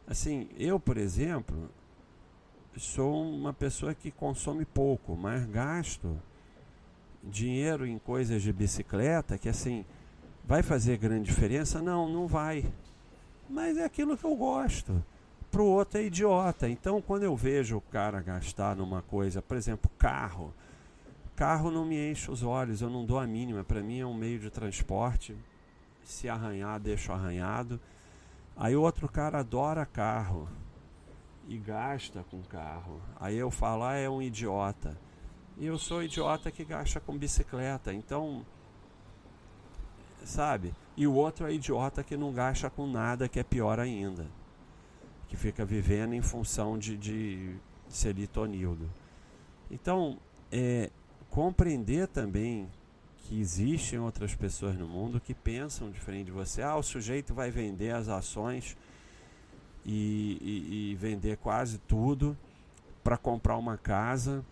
Assim, 0.08 0.48
eu, 0.58 0.80
por 0.80 0.98
exemplo, 0.98 1.70
sou 2.78 3.24
uma 3.24 3.54
pessoa 3.54 3.94
que 3.94 4.12
consome 4.12 4.66
pouco, 4.66 5.16
mas 5.16 5.46
gasto 5.46 6.18
dinheiro 7.24 7.88
em 7.88 7.98
coisas 7.98 8.42
de 8.42 8.54
bicicleta 8.54 9.38
que 9.38 9.50
assim 9.50 9.84
vai 10.44 10.62
fazer 10.62 10.98
grande 10.98 11.26
diferença? 11.26 11.82
Não, 11.82 12.08
não 12.08 12.28
vai. 12.28 12.66
Mas 13.50 13.78
é 13.78 13.86
aquilo 13.86 14.18
que 14.18 14.24
eu 14.24 14.36
gosto. 14.36 15.04
Para 15.52 15.62
o 15.62 15.66
outro 15.66 16.00
é 16.00 16.04
idiota. 16.04 16.70
Então, 16.70 17.02
quando 17.02 17.24
eu 17.24 17.36
vejo 17.36 17.78
o 17.78 17.82
cara 17.82 18.22
gastar 18.22 18.76
numa 18.76 19.02
coisa, 19.02 19.42
por 19.42 19.58
exemplo, 19.58 19.90
carro, 19.98 20.54
carro 21.36 21.72
não 21.72 21.86
me 21.86 22.12
enche 22.12 22.30
os 22.30 22.44
olhos, 22.44 22.82
eu 22.82 22.90
não 22.90 23.06
dou 23.06 23.18
a 23.18 23.26
mínima. 23.26 23.64
Para 23.64 23.82
mim 23.82 24.00
é 24.00 24.06
um 24.06 24.14
meio 24.14 24.40
de 24.40 24.50
transporte. 24.50 25.36
Se 26.04 26.30
arranhar, 26.30 26.80
deixo 26.80 27.12
arranhado. 27.12 27.80
Aí 28.58 28.76
o 28.76 28.82
outro 28.82 29.10
cara 29.10 29.40
adora 29.40 29.86
carro 29.86 30.48
e 31.48 31.58
gasta 31.58 32.24
com 32.32 32.42
carro. 32.44 33.02
Aí 33.20 33.36
eu 33.36 33.52
falo, 33.52 33.84
ah, 33.84 33.96
é 33.96 34.10
um 34.10 34.22
idiota. 34.22 34.98
E 35.58 35.66
eu 35.66 35.78
sou 35.78 36.04
idiota 36.04 36.52
que 36.52 36.64
gasta 36.64 37.00
com 37.00 37.18
bicicleta. 37.18 37.94
Então, 37.94 38.46
sabe? 40.24 40.74
E 40.98 41.06
o 41.06 41.14
outro 41.14 41.48
é 41.48 41.54
idiota 41.54 42.04
que 42.04 42.16
não 42.18 42.34
gasta 42.34 42.70
com 42.70 42.88
nada, 42.88 43.28
que 43.28 43.40
é 43.40 43.44
pior 43.44 43.80
ainda. 43.80 44.26
Que 45.28 45.36
fica 45.36 45.66
vivendo 45.66 46.14
em 46.14 46.22
função 46.22 46.78
de, 46.78 46.98
de 46.98 47.56
selitonildo. 47.90 48.90
Então, 49.70 50.18
é, 50.52 50.90
compreender 51.30 52.08
também 52.08 52.70
que 53.28 53.40
existem 53.40 54.00
outras 54.00 54.36
pessoas 54.36 54.78
no 54.78 54.88
mundo 54.88 55.20
que 55.20 55.34
pensam 55.34 55.90
diferente 55.90 56.26
de 56.26 56.32
você. 56.32 56.62
Ah, 56.62 56.76
o 56.76 56.84
sujeito 56.84 57.34
vai 57.34 57.50
vender 57.50 57.92
as 57.92 58.08
ações 58.08 58.78
e, 59.84 60.38
e, 60.42 60.92
e 60.92 60.96
vender 60.96 61.38
quase 61.38 61.80
tudo 61.80 62.38
para 63.04 63.18
comprar 63.18 63.58
uma 63.58 63.78
casa 63.78 64.46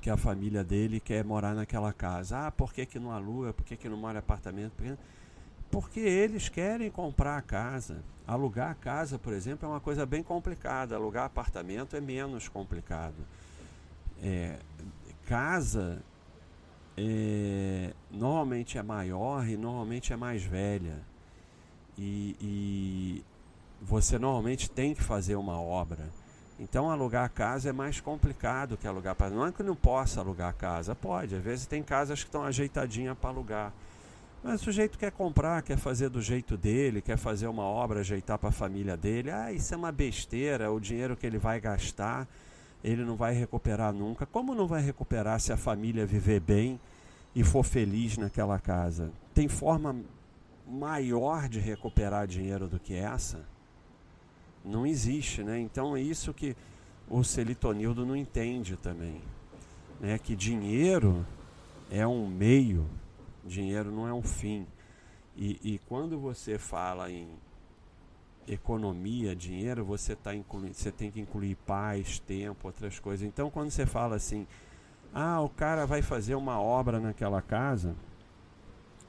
que 0.00 0.08
a 0.08 0.16
família 0.16 0.62
dele 0.62 1.00
quer 1.00 1.24
morar 1.24 1.54
naquela 1.54 1.92
casa. 1.92 2.46
Ah, 2.46 2.50
por 2.52 2.72
que, 2.72 2.86
que 2.86 3.00
não 3.00 3.10
aluga? 3.10 3.52
Por 3.52 3.64
que, 3.64 3.76
que 3.76 3.88
não 3.88 3.96
mora 3.96 4.18
em 4.18 4.20
apartamento? 4.20 4.72
Porque 5.68 5.98
eles 5.98 6.48
querem 6.48 6.88
comprar 6.88 7.36
a 7.36 7.42
casa. 7.42 8.04
Alugar 8.24 8.70
a 8.70 8.74
casa, 8.74 9.18
por 9.18 9.32
exemplo, 9.32 9.66
é 9.66 9.72
uma 9.72 9.80
coisa 9.80 10.06
bem 10.06 10.22
complicada. 10.22 10.94
Alugar 10.94 11.24
apartamento 11.24 11.96
é 11.96 12.00
menos 12.00 12.48
complicado. 12.48 13.16
É, 14.22 14.56
casa 15.26 16.00
é, 16.96 17.92
normalmente 18.10 18.78
é 18.78 18.82
maior 18.82 19.46
e 19.46 19.56
normalmente 19.56 20.12
é 20.12 20.16
mais 20.16 20.42
velha. 20.42 20.98
E, 21.98 22.36
e 22.40 23.24
você 23.80 24.18
normalmente 24.18 24.70
tem 24.70 24.94
que 24.94 25.02
fazer 25.02 25.36
uma 25.36 25.60
obra. 25.60 26.08
Então 26.58 26.90
alugar 26.90 27.24
a 27.24 27.28
casa 27.28 27.68
é 27.68 27.72
mais 27.72 28.00
complicado 28.00 28.76
que 28.76 28.86
alugar 28.86 29.14
para 29.14 29.28
não 29.28 29.46
é 29.46 29.52
que 29.52 29.62
não 29.62 29.76
possa 29.76 30.20
alugar 30.20 30.48
a 30.48 30.52
casa, 30.52 30.94
pode. 30.94 31.34
Às 31.34 31.42
vezes 31.42 31.66
tem 31.66 31.82
casas 31.82 32.20
que 32.22 32.28
estão 32.28 32.42
ajeitadinhas 32.42 33.16
para 33.18 33.30
alugar. 33.30 33.72
Mas 34.42 34.60
o 34.60 34.64
sujeito 34.64 34.96
quer 34.96 35.10
comprar, 35.10 35.60
quer 35.62 35.76
fazer 35.76 36.08
do 36.08 36.22
jeito 36.22 36.56
dele, 36.56 37.02
quer 37.02 37.16
fazer 37.18 37.46
uma 37.46 37.64
obra, 37.64 38.00
ajeitar 38.00 38.38
para 38.38 38.50
a 38.50 38.52
família 38.52 38.96
dele. 38.96 39.30
Ah, 39.30 39.52
isso 39.52 39.74
é 39.74 39.76
uma 39.76 39.92
besteira, 39.92 40.70
o 40.70 40.78
dinheiro 40.78 41.16
que 41.16 41.26
ele 41.26 41.36
vai 41.36 41.60
gastar, 41.60 42.28
ele 42.86 43.04
não 43.04 43.16
vai 43.16 43.34
recuperar 43.34 43.92
nunca. 43.92 44.24
Como 44.24 44.54
não 44.54 44.66
vai 44.66 44.80
recuperar 44.80 45.38
se 45.40 45.52
a 45.52 45.56
família 45.56 46.06
viver 46.06 46.40
bem 46.40 46.80
e 47.34 47.44
for 47.44 47.62
feliz 47.62 48.16
naquela 48.16 48.58
casa? 48.58 49.10
Tem 49.34 49.48
forma 49.48 49.94
maior 50.66 51.48
de 51.48 51.60
recuperar 51.60 52.26
dinheiro 52.26 52.66
do 52.66 52.80
que 52.80 52.94
essa? 52.94 53.44
não 54.66 54.86
existe, 54.86 55.42
né? 55.42 55.58
Então 55.58 55.96
é 55.96 56.00
isso 56.00 56.34
que 56.34 56.56
o 57.08 57.22
Celitonildo 57.22 58.04
não 58.04 58.16
entende 58.16 58.76
também, 58.76 59.20
né? 60.00 60.18
Que 60.18 60.34
dinheiro 60.34 61.24
é 61.90 62.06
um 62.06 62.26
meio, 62.26 62.86
dinheiro 63.44 63.92
não 63.92 64.08
é 64.08 64.12
um 64.12 64.22
fim. 64.22 64.66
E, 65.36 65.60
e 65.62 65.80
quando 65.86 66.18
você 66.18 66.58
fala 66.58 67.10
em 67.10 67.28
economia, 68.48 69.34
dinheiro, 69.34 69.84
você 69.84 70.14
tá 70.14 70.34
incluindo, 70.34 70.74
você 70.74 70.90
tem 70.90 71.10
que 71.10 71.20
incluir 71.20 71.56
paz, 71.66 72.18
tempo, 72.18 72.66
outras 72.66 72.98
coisas. 72.98 73.26
Então 73.26 73.50
quando 73.50 73.70
você 73.70 73.86
fala 73.86 74.16
assim, 74.16 74.46
ah, 75.14 75.40
o 75.40 75.48
cara 75.48 75.86
vai 75.86 76.02
fazer 76.02 76.34
uma 76.34 76.60
obra 76.60 77.00
naquela 77.00 77.42
casa 77.42 77.94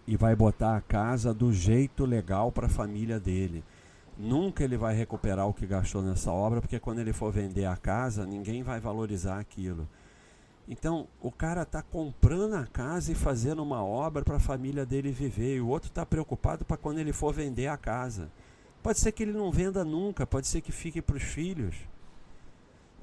e 0.05 0.15
vai 0.15 0.35
botar 0.35 0.77
a 0.77 0.81
casa 0.81 1.33
do 1.33 1.51
jeito 1.51 2.05
legal 2.05 2.51
para 2.51 2.67
a 2.67 2.69
família 2.69 3.19
dele 3.19 3.63
nunca 4.17 4.63
ele 4.63 4.77
vai 4.77 4.95
recuperar 4.95 5.47
o 5.47 5.53
que 5.53 5.67
gastou 5.67 6.01
nessa 6.01 6.31
obra, 6.31 6.59
porque 6.59 6.79
quando 6.79 6.99
ele 6.99 7.13
for 7.13 7.31
vender 7.31 7.65
a 7.65 7.77
casa, 7.77 8.25
ninguém 8.25 8.63
vai 8.63 8.79
valorizar 8.79 9.39
aquilo. 9.39 9.87
Então, 10.67 11.07
o 11.21 11.31
cara 11.31 11.61
está 11.61 11.81
comprando 11.81 12.55
a 12.55 12.65
casa 12.65 13.11
e 13.11 13.15
fazendo 13.15 13.63
uma 13.63 13.83
obra 13.83 14.23
para 14.23 14.35
a 14.35 14.39
família 14.39 14.85
dele 14.85 15.11
viver, 15.11 15.57
e 15.57 15.61
o 15.61 15.67
outro 15.67 15.89
está 15.89 16.05
preocupado 16.05 16.65
para 16.65 16.75
quando 16.75 16.99
ele 16.99 17.13
for 17.13 17.33
vender 17.33 17.67
a 17.67 17.77
casa. 17.77 18.29
Pode 18.87 19.01
ser 19.01 19.11
que 19.11 19.23
ele 19.23 19.33
não 19.33 19.51
venda 19.51 19.83
nunca, 19.83 20.25
pode 20.25 20.47
ser 20.47 20.61
que 20.61 20.71
fique 20.71 21.01
para 21.01 21.17
os 21.17 21.23
filhos. 21.23 21.75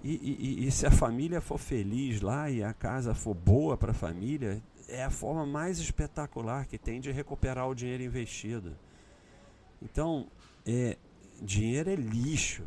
E, 0.03 0.15
e, 0.15 0.67
e, 0.67 0.71
se 0.71 0.87
a 0.87 0.91
família 0.91 1.43
for 1.43 1.59
feliz 1.59 2.23
lá 2.23 2.49
e 2.49 2.65
a 2.65 2.73
casa 2.73 3.15
for 3.15 3.35
boa 3.35 3.77
para 3.77 3.91
a 3.91 3.95
família, 3.95 4.63
é 4.89 5.05
a 5.05 5.11
forma 5.11 5.45
mais 5.45 5.79
espetacular 5.79 6.65
que 6.65 6.79
tem 6.79 7.03
de 7.03 7.13
recuperar 7.13 7.69
o 7.69 7.75
dinheiro 7.75 8.03
investido. 8.03 8.75
Então, 9.83 10.27
é, 10.65 10.97
dinheiro 11.43 11.91
é 11.91 11.97
lixo. 11.97 12.65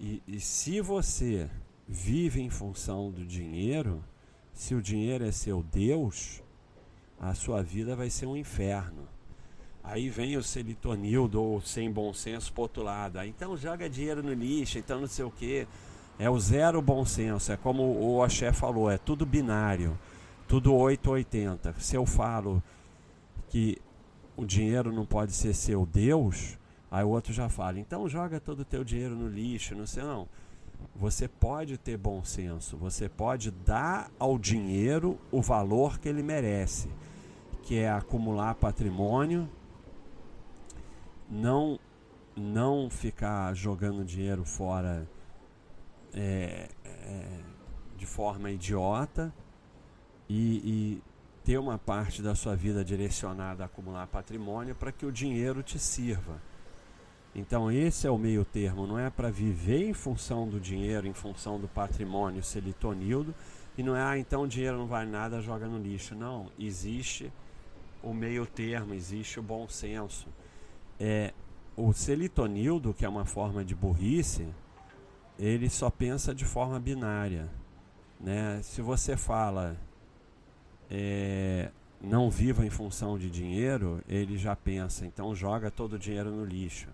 E, 0.00 0.20
e 0.26 0.40
se 0.40 0.80
você 0.80 1.48
vive 1.86 2.40
em 2.40 2.50
função 2.50 3.12
do 3.12 3.24
dinheiro, 3.24 4.02
se 4.52 4.74
o 4.74 4.82
dinheiro 4.82 5.24
é 5.24 5.30
seu 5.30 5.62
Deus, 5.62 6.42
a 7.20 7.34
sua 7.34 7.62
vida 7.62 7.94
vai 7.94 8.10
ser 8.10 8.26
um 8.26 8.36
inferno. 8.36 9.08
Aí 9.90 10.10
vem 10.10 10.36
o 10.36 10.42
celitonildo 10.42 11.42
ou 11.42 11.62
sem 11.62 11.90
bom 11.90 12.12
senso 12.12 12.52
pro 12.52 12.62
outro 12.62 12.82
lado. 12.82 13.24
Então 13.24 13.56
joga 13.56 13.88
dinheiro 13.88 14.22
no 14.22 14.34
lixo, 14.34 14.78
então 14.78 15.00
não 15.00 15.06
sei 15.06 15.24
o 15.24 15.30
que. 15.30 15.66
É 16.18 16.28
o 16.28 16.38
zero 16.38 16.82
bom 16.82 17.06
senso. 17.06 17.50
É 17.52 17.56
como 17.56 17.82
o 17.98 18.22
Axé 18.22 18.52
falou, 18.52 18.90
é 18.90 18.98
tudo 18.98 19.24
binário. 19.24 19.98
Tudo 20.46 20.74
880. 20.74 21.74
Se 21.78 21.96
eu 21.96 22.04
falo 22.04 22.62
que 23.48 23.78
o 24.36 24.44
dinheiro 24.44 24.92
não 24.92 25.06
pode 25.06 25.32
ser 25.32 25.54
seu 25.54 25.86
Deus, 25.86 26.58
aí 26.90 27.02
o 27.02 27.08
outro 27.08 27.32
já 27.32 27.48
fala, 27.48 27.80
então 27.80 28.06
joga 28.06 28.38
todo 28.38 28.60
o 28.60 28.64
teu 28.66 28.84
dinheiro 28.84 29.16
no 29.16 29.26
lixo, 29.26 29.74
não 29.74 29.86
sei 29.86 30.02
não. 30.02 30.28
Você 30.94 31.26
pode 31.26 31.78
ter 31.78 31.96
bom 31.96 32.22
senso, 32.22 32.76
você 32.76 33.08
pode 33.08 33.50
dar 33.50 34.10
ao 34.18 34.38
dinheiro 34.38 35.18
o 35.32 35.40
valor 35.40 35.98
que 35.98 36.10
ele 36.10 36.22
merece, 36.22 36.90
que 37.62 37.78
é 37.78 37.90
acumular 37.90 38.54
patrimônio, 38.54 39.48
não 41.30 41.78
não 42.34 42.88
ficar 42.88 43.52
jogando 43.52 44.04
dinheiro 44.04 44.44
fora 44.44 45.08
é, 46.14 46.68
é, 46.84 47.40
de 47.96 48.06
forma 48.06 48.48
idiota 48.48 49.34
e, 50.28 50.62
e 50.64 51.02
ter 51.44 51.58
uma 51.58 51.78
parte 51.78 52.22
da 52.22 52.36
sua 52.36 52.54
vida 52.54 52.84
direcionada 52.84 53.64
a 53.64 53.66
acumular 53.66 54.06
patrimônio 54.06 54.74
para 54.74 54.92
que 54.92 55.04
o 55.04 55.10
dinheiro 55.10 55.62
te 55.62 55.78
sirva. 55.78 56.40
Então 57.34 57.70
esse 57.70 58.06
é 58.06 58.10
o 58.10 58.18
meio 58.18 58.44
termo, 58.44 58.86
não 58.86 58.98
é 58.98 59.10
para 59.10 59.30
viver 59.30 59.88
em 59.88 59.94
função 59.94 60.48
do 60.48 60.60
dinheiro, 60.60 61.06
em 61.06 61.12
função 61.12 61.58
do 61.58 61.68
patrimônio 61.68 62.42
selitonildo, 62.42 63.34
e 63.76 63.82
não 63.82 63.94
é, 63.94 64.02
ah, 64.02 64.18
então 64.18 64.42
o 64.42 64.48
dinheiro 64.48 64.76
não 64.76 64.86
vale 64.86 65.10
nada, 65.10 65.40
joga 65.40 65.66
no 65.68 65.78
lixo. 65.78 66.14
Não, 66.14 66.50
existe 66.58 67.32
o 68.02 68.12
meio 68.12 68.44
termo, 68.44 68.92
existe 68.92 69.38
o 69.38 69.42
bom 69.42 69.68
senso. 69.68 70.26
É, 70.98 71.32
o 71.76 71.92
selitonildo, 71.92 72.92
que 72.92 73.04
é 73.04 73.08
uma 73.08 73.24
forma 73.24 73.64
de 73.64 73.74
burrice, 73.74 74.46
ele 75.38 75.70
só 75.70 75.90
pensa 75.90 76.34
de 76.34 76.44
forma 76.44 76.78
binária. 76.80 77.48
Né? 78.20 78.60
Se 78.62 78.82
você 78.82 79.16
fala 79.16 79.76
é, 80.90 81.70
não 82.00 82.30
viva 82.30 82.64
em 82.64 82.70
função 82.70 83.18
de 83.18 83.30
dinheiro, 83.30 84.02
ele 84.08 84.36
já 84.36 84.54
pensa, 84.54 85.06
então 85.06 85.34
joga 85.34 85.70
todo 85.70 85.94
o 85.94 85.98
dinheiro 85.98 86.30
no 86.30 86.44
lixo. 86.44 86.88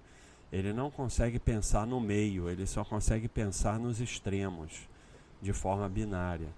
Ele 0.52 0.72
não 0.72 0.90
consegue 0.90 1.38
pensar 1.38 1.86
no 1.86 2.00
meio, 2.00 2.48
ele 2.48 2.66
só 2.66 2.84
consegue 2.84 3.28
pensar 3.28 3.78
nos 3.78 4.00
extremos, 4.00 4.88
de 5.42 5.52
forma 5.52 5.88
binária. 5.88 6.48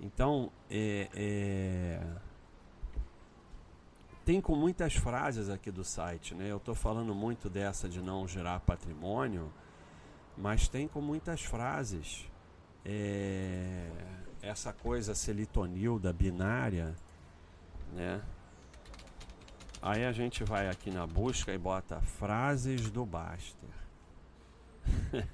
Então, 0.00 0.50
é, 0.70 1.08
é, 1.14 2.00
tem 4.24 4.40
com 4.40 4.56
muitas 4.56 4.94
frases 4.94 5.50
aqui 5.50 5.70
do 5.70 5.84
site, 5.84 6.34
né? 6.34 6.50
Eu 6.50 6.56
estou 6.56 6.74
falando 6.74 7.14
muito 7.14 7.50
dessa 7.50 7.88
de 7.88 8.00
não 8.00 8.26
gerar 8.26 8.60
patrimônio, 8.60 9.52
mas 10.36 10.66
tem 10.66 10.88
com 10.88 11.00
muitas 11.00 11.42
frases 11.42 12.26
é, 12.84 13.90
essa 14.40 14.72
coisa 14.72 15.14
selitonil 15.14 15.98
da 15.98 16.12
binária, 16.12 16.94
né? 17.92 18.22
Aí 19.82 20.04
a 20.06 20.12
gente 20.12 20.42
vai 20.42 20.70
aqui 20.70 20.90
na 20.90 21.06
busca 21.06 21.52
e 21.52 21.58
bota 21.58 22.00
frases 22.00 22.90
do 22.90 23.04
Baster. 23.04 23.68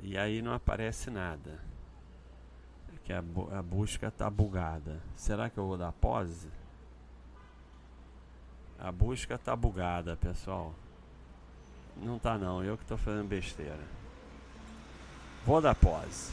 e 0.00 0.16
aí 0.16 0.40
não 0.40 0.54
aparece 0.54 1.10
nada. 1.10 1.60
É 2.94 2.98
que 3.04 3.12
a, 3.12 3.20
bu 3.20 3.50
a 3.52 3.62
busca 3.62 4.10
tá 4.10 4.30
bugada. 4.30 5.02
Será 5.14 5.50
que 5.50 5.58
eu 5.58 5.66
vou 5.66 5.76
dar 5.76 5.92
pause? 5.92 6.48
A 8.82 8.90
busca 8.90 9.38
tá 9.38 9.54
bugada, 9.54 10.16
pessoal. 10.16 10.74
Não 11.96 12.18
tá 12.18 12.36
não, 12.36 12.64
eu 12.64 12.76
que 12.76 12.84
tô 12.84 12.96
fazendo 12.96 13.28
besteira. 13.28 13.78
Vou 15.46 15.60
dar 15.60 15.76
pause. 15.76 16.32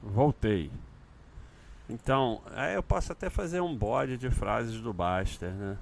Voltei. 0.00 0.70
Então, 1.90 2.40
aí 2.54 2.76
eu 2.76 2.82
posso 2.82 3.10
até 3.10 3.28
fazer 3.28 3.60
um 3.60 3.76
bode 3.76 4.16
de 4.16 4.30
frases 4.30 4.80
do 4.80 4.92
Baster, 4.92 5.50
né? 5.50 5.76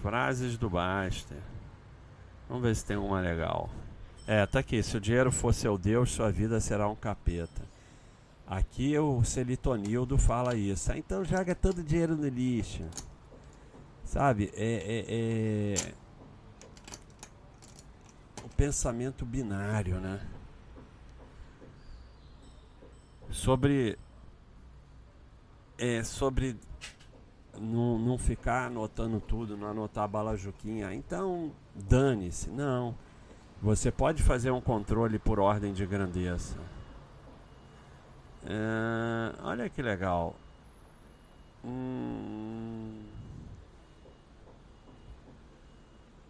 Frases 0.00 0.56
do 0.56 0.70
Baster. 0.70 1.38
Vamos 2.48 2.62
ver 2.62 2.76
se 2.76 2.84
tem 2.84 2.96
uma 2.96 3.20
legal. 3.20 3.68
É, 4.28 4.46
tá 4.46 4.60
aqui. 4.60 4.80
Se 4.80 4.96
o 4.96 5.00
dinheiro 5.00 5.32
for 5.32 5.52
seu 5.52 5.76
Deus, 5.76 6.12
sua 6.12 6.30
vida 6.30 6.60
será 6.60 6.88
um 6.88 6.94
capeta. 6.94 7.62
Aqui 8.46 8.96
o 8.96 9.24
Celitonildo 9.24 10.16
fala 10.18 10.54
isso. 10.54 10.92
Ah, 10.92 10.96
então 10.96 11.24
joga 11.24 11.52
todo 11.52 11.78
o 11.78 11.82
dinheiro 11.82 12.14
no 12.14 12.28
lixo. 12.28 12.84
Sabe? 14.04 14.52
É, 14.54 14.74
é, 14.74 15.04
é... 15.08 15.94
O 18.44 18.48
pensamento 18.56 19.24
binário, 19.24 19.98
né? 19.98 20.20
Sobre. 23.30 23.98
É, 25.76 26.04
sobre 26.04 26.56
não, 27.58 27.98
não 27.98 28.18
ficar 28.18 28.66
anotando 28.66 29.20
tudo, 29.20 29.56
não 29.56 29.68
anotar 29.68 30.04
a 30.04 30.08
balajuquinha. 30.08 30.94
Então, 30.94 31.52
dane-se. 31.74 32.50
Não. 32.50 32.94
Você 33.60 33.90
pode 33.90 34.22
fazer 34.22 34.50
um 34.50 34.60
controle 34.60 35.18
por 35.18 35.40
ordem 35.40 35.72
de 35.72 35.86
grandeza. 35.86 36.56
É, 38.44 39.34
olha 39.42 39.68
que 39.68 39.80
legal. 39.80 40.36
Hum... 41.64 43.13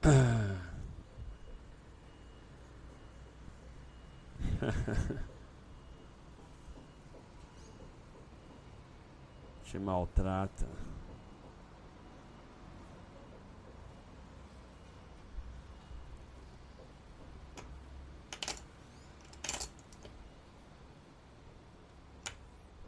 Te 9.64 9.78
maltrata. 9.78 10.68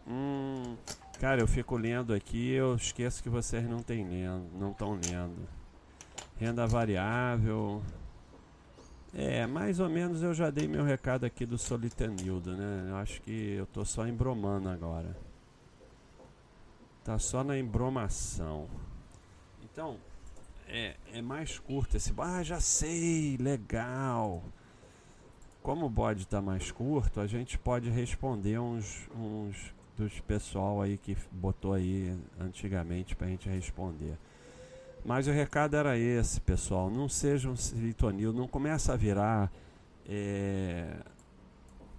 Hum, 0.07 0.77
cara, 1.19 1.41
eu 1.41 1.49
fico 1.49 1.79
lendo 1.79 2.13
aqui, 2.13 2.51
eu 2.51 2.77
esqueço 2.77 3.23
que 3.23 3.31
vocês 3.31 3.67
não 3.67 3.79
têm 3.79 4.07
lendo, 4.07 4.51
não 4.53 4.73
estão 4.73 4.93
lendo. 4.93 5.56
Renda 6.39 6.67
variável. 6.67 7.83
É, 9.15 9.47
mais 9.47 9.81
ou 9.81 9.89
menos 9.89 10.23
eu 10.23 10.35
já 10.35 10.51
dei 10.51 10.69
meu 10.69 10.85
recado 10.85 11.25
aqui 11.25 11.47
do 11.47 11.57
Solitanildo, 11.57 12.55
né? 12.55 12.87
Eu 12.91 12.97
acho 12.97 13.23
que 13.23 13.55
eu 13.55 13.67
tô 13.67 13.85
só 13.85 14.07
embromando 14.07 14.69
agora. 14.69 15.17
Tá 17.03 17.19
só 17.19 17.43
na 17.43 17.59
embromação. 17.59 18.69
Então, 19.63 19.97
é, 20.69 20.97
é 21.13 21.23
mais 21.23 21.59
curto 21.59 21.97
esse. 21.97 22.13
Ah, 22.19 22.43
já 22.43 22.61
sei, 22.61 23.39
legal. 23.39 24.43
Como 25.63 25.87
o 25.87 25.91
bode 25.91 26.23
está 26.23 26.43
mais 26.43 26.71
curto, 26.71 27.21
a 27.21 27.27
gente 27.27 27.59
pode 27.59 27.89
responder 27.89 28.59
uns, 28.59 29.09
uns 29.17 29.75
dos 29.97 30.21
pessoal 30.21 30.83
aí 30.83 30.99
que 30.99 31.17
botou 31.33 31.73
aí 31.73 32.15
antigamente 32.39 33.17
para 33.17 33.27
a 33.27 33.31
gente 33.31 33.49
responder. 33.49 34.19
Mas 35.07 35.29
o 35.29 35.31
recado 35.31 35.77
era 35.77 35.97
esse, 35.97 36.41
pessoal. 36.41 36.91
Não 36.91 37.09
seja 37.09 37.49
um 37.49 37.55
silitonil, 37.55 38.33
não 38.33 38.49
começa 38.49 38.93
a 38.93 38.97
virar. 38.97 39.53
É, 40.05 40.97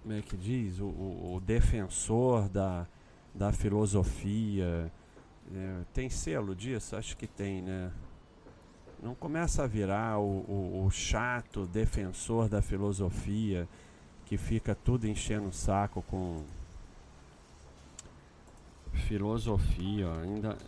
como 0.02 0.14
é 0.14 0.20
que 0.20 0.36
diz? 0.36 0.78
O, 0.78 0.84
o, 0.84 1.36
o 1.36 1.40
defensor 1.40 2.50
da, 2.50 2.86
da 3.34 3.50
filosofia. 3.50 4.92
É, 5.54 5.80
tem 5.94 6.10
selo 6.10 6.54
disso? 6.54 6.96
Acho 6.96 7.16
que 7.16 7.26
tem, 7.26 7.62
né? 7.62 7.90
Não 9.02 9.14
começa 9.14 9.64
a 9.64 9.66
virar 9.66 10.18
o, 10.18 10.84
o 10.84 10.90
chato 10.90 11.64
defensor 11.64 12.46
da 12.46 12.60
filosofia 12.60 13.66
que 14.26 14.36
fica 14.36 14.74
tudo 14.74 15.08
enchendo 15.08 15.48
o 15.48 15.52
saco 15.52 16.02
com 16.02 16.42
filosofia, 18.92 20.12
ainda 20.20 20.58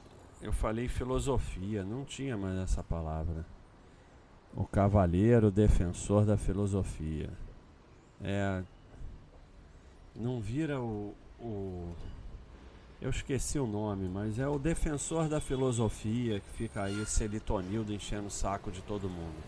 eu 0.41 0.53
falei 0.53 0.89
filosofia, 0.89 1.85
não 1.85 2.05
tinha 2.05 2.37
mais 2.37 2.59
essa 2.59 2.83
palavra. 2.83 3.45
O 4.55 4.65
cavaleiro 4.65 5.51
defensor 5.51 6.25
da 6.25 6.37
filosofia. 6.37 7.31
É. 8.23 8.63
Não 10.17 10.41
vira 10.41 10.81
o, 10.81 11.15
o. 11.39 11.95
Eu 13.01 13.11
esqueci 13.11 13.59
o 13.59 13.67
nome, 13.67 14.09
mas 14.09 14.39
é 14.39 14.49
o 14.49 14.59
defensor 14.59 15.29
da 15.29 15.41
filosofia 15.41 16.41
que 16.41 16.51
fica 16.51 16.83
aí 16.83 17.07
selitonildo 17.07 17.93
enchendo 17.93 18.27
o 18.27 18.31
saco 18.31 18.71
de 18.71 18.83
todo 18.83 19.09
mundo. 19.09 19.43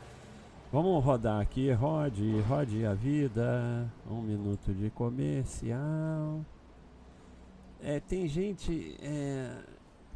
Vamos 0.72 1.04
rodar 1.04 1.40
aqui, 1.40 1.70
rode, 1.72 2.40
rode 2.48 2.86
a 2.86 2.94
vida. 2.94 3.90
Um 4.10 4.22
minuto 4.22 4.72
de 4.72 4.88
comercial. 4.90 6.40
É, 7.82 7.98
tem 8.00 8.26
gente. 8.28 8.96
É, 9.02 9.54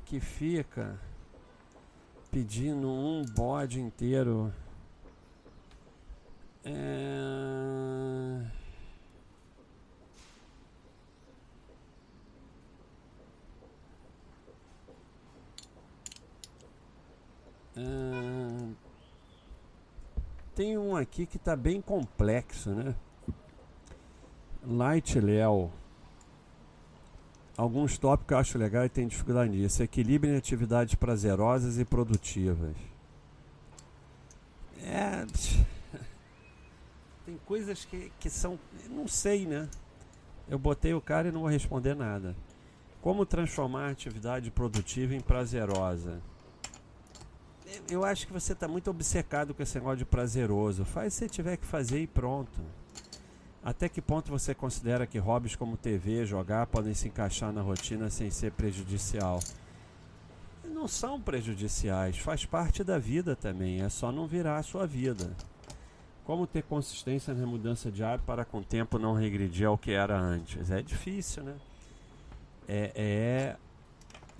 que 0.06 0.20
fica 0.20 0.98
pedindo 2.30 2.88
um 2.88 3.24
bode 3.34 3.80
inteiro. 3.80 4.52
É... 6.64 8.46
É... 17.76 18.86
Tem 20.54 20.78
um 20.78 20.96
aqui 20.96 21.26
que 21.26 21.36
está 21.36 21.56
bem 21.56 21.80
complexo, 21.82 22.70
né? 22.70 22.94
Light 24.64 25.18
Léo. 25.20 25.70
Alguns 27.56 27.96
tópicos 27.96 28.32
eu 28.32 28.38
acho 28.38 28.58
legal 28.58 28.84
e 28.84 28.88
tem 28.88 29.08
dificuldade 29.08 29.50
nisso. 29.50 29.82
Equilíbrio 29.82 30.34
em 30.34 30.36
atividades 30.36 30.94
prazerosas 30.94 31.78
e 31.78 31.84
produtivas. 31.84 32.76
É. 34.82 35.24
Tem 37.24 37.38
coisas 37.46 37.84
que, 37.84 38.12
que 38.20 38.28
são. 38.28 38.58
Não 38.90 39.08
sei, 39.08 39.46
né? 39.46 39.68
Eu 40.48 40.58
botei 40.58 40.94
o 40.94 41.00
cara 41.00 41.28
e 41.28 41.32
não 41.32 41.40
vou 41.40 41.48
responder 41.48 41.96
nada. 41.96 42.36
Como 43.00 43.26
transformar 43.26 43.86
a 43.86 43.90
atividade 43.90 44.50
produtiva 44.50 45.14
em 45.14 45.20
prazerosa? 45.20 46.20
Eu 47.90 48.04
acho 48.04 48.26
que 48.26 48.32
você 48.32 48.52
está 48.52 48.68
muito 48.68 48.90
obcecado 48.90 49.54
com 49.54 49.62
esse 49.62 49.76
negócio 49.76 49.98
de 49.98 50.04
prazeroso. 50.04 50.84
Faz 50.84 51.14
se 51.14 51.28
tiver 51.28 51.56
que 51.56 51.66
fazer 51.66 52.00
e 52.00 52.06
pronto. 52.06 52.60
Até 53.66 53.88
que 53.88 54.00
ponto 54.00 54.30
você 54.30 54.54
considera 54.54 55.08
que 55.08 55.18
hobbies 55.18 55.56
como 55.56 55.76
TV, 55.76 56.24
jogar 56.24 56.68
podem 56.68 56.94
se 56.94 57.08
encaixar 57.08 57.52
na 57.52 57.60
rotina 57.60 58.08
sem 58.08 58.30
ser 58.30 58.52
prejudicial? 58.52 59.40
Não 60.64 60.86
são 60.86 61.20
prejudiciais, 61.20 62.16
faz 62.16 62.44
parte 62.44 62.84
da 62.84 62.96
vida 62.96 63.34
também, 63.34 63.82
é 63.82 63.88
só 63.88 64.12
não 64.12 64.24
virar 64.24 64.58
a 64.58 64.62
sua 64.62 64.86
vida. 64.86 65.32
Como 66.24 66.46
ter 66.46 66.62
consistência 66.62 67.34
na 67.34 67.44
mudança 67.44 67.90
de 67.90 68.04
hábito 68.04 68.24
para 68.24 68.44
com 68.44 68.58
o 68.58 68.64
tempo 68.64 69.00
não 69.00 69.14
regredir 69.14 69.66
ao 69.66 69.76
que 69.76 69.90
era 69.90 70.16
antes? 70.16 70.70
É 70.70 70.80
difícil, 70.80 71.42
né? 71.42 71.56
É, 72.68 72.92
é 72.94 73.56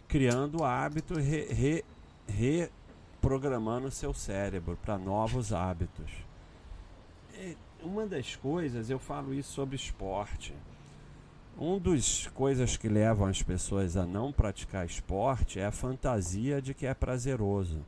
criando 0.07 0.63
hábitos, 0.63 1.19
re, 1.19 1.53
re, 1.53 1.85
reprogramando 2.29 3.89
o 3.89 3.91
seu 3.91 4.15
cérebro 4.15 4.79
para 4.81 4.97
novos 4.97 5.53
hábitos. 5.53 6.26
Uma 7.83 8.07
das 8.07 8.35
coisas, 8.37 8.91
eu 8.91 8.99
falo 8.99 9.33
isso 9.33 9.53
sobre 9.53 9.77
esporte. 9.77 10.55
Um 11.59 11.79
dos 11.79 12.27
coisas 12.29 12.77
que 12.77 12.89
levam 12.89 13.27
as 13.27 13.43
pessoas 13.43 13.97
a 13.97 14.05
não 14.05 14.33
praticar 14.33 14.85
esporte 14.85 15.59
é 15.59 15.65
a 15.65 15.73
fantasia 15.73 16.61
de 16.61 16.75
que 16.75 16.85
é 16.87 16.93
prazeroso. 16.93 17.85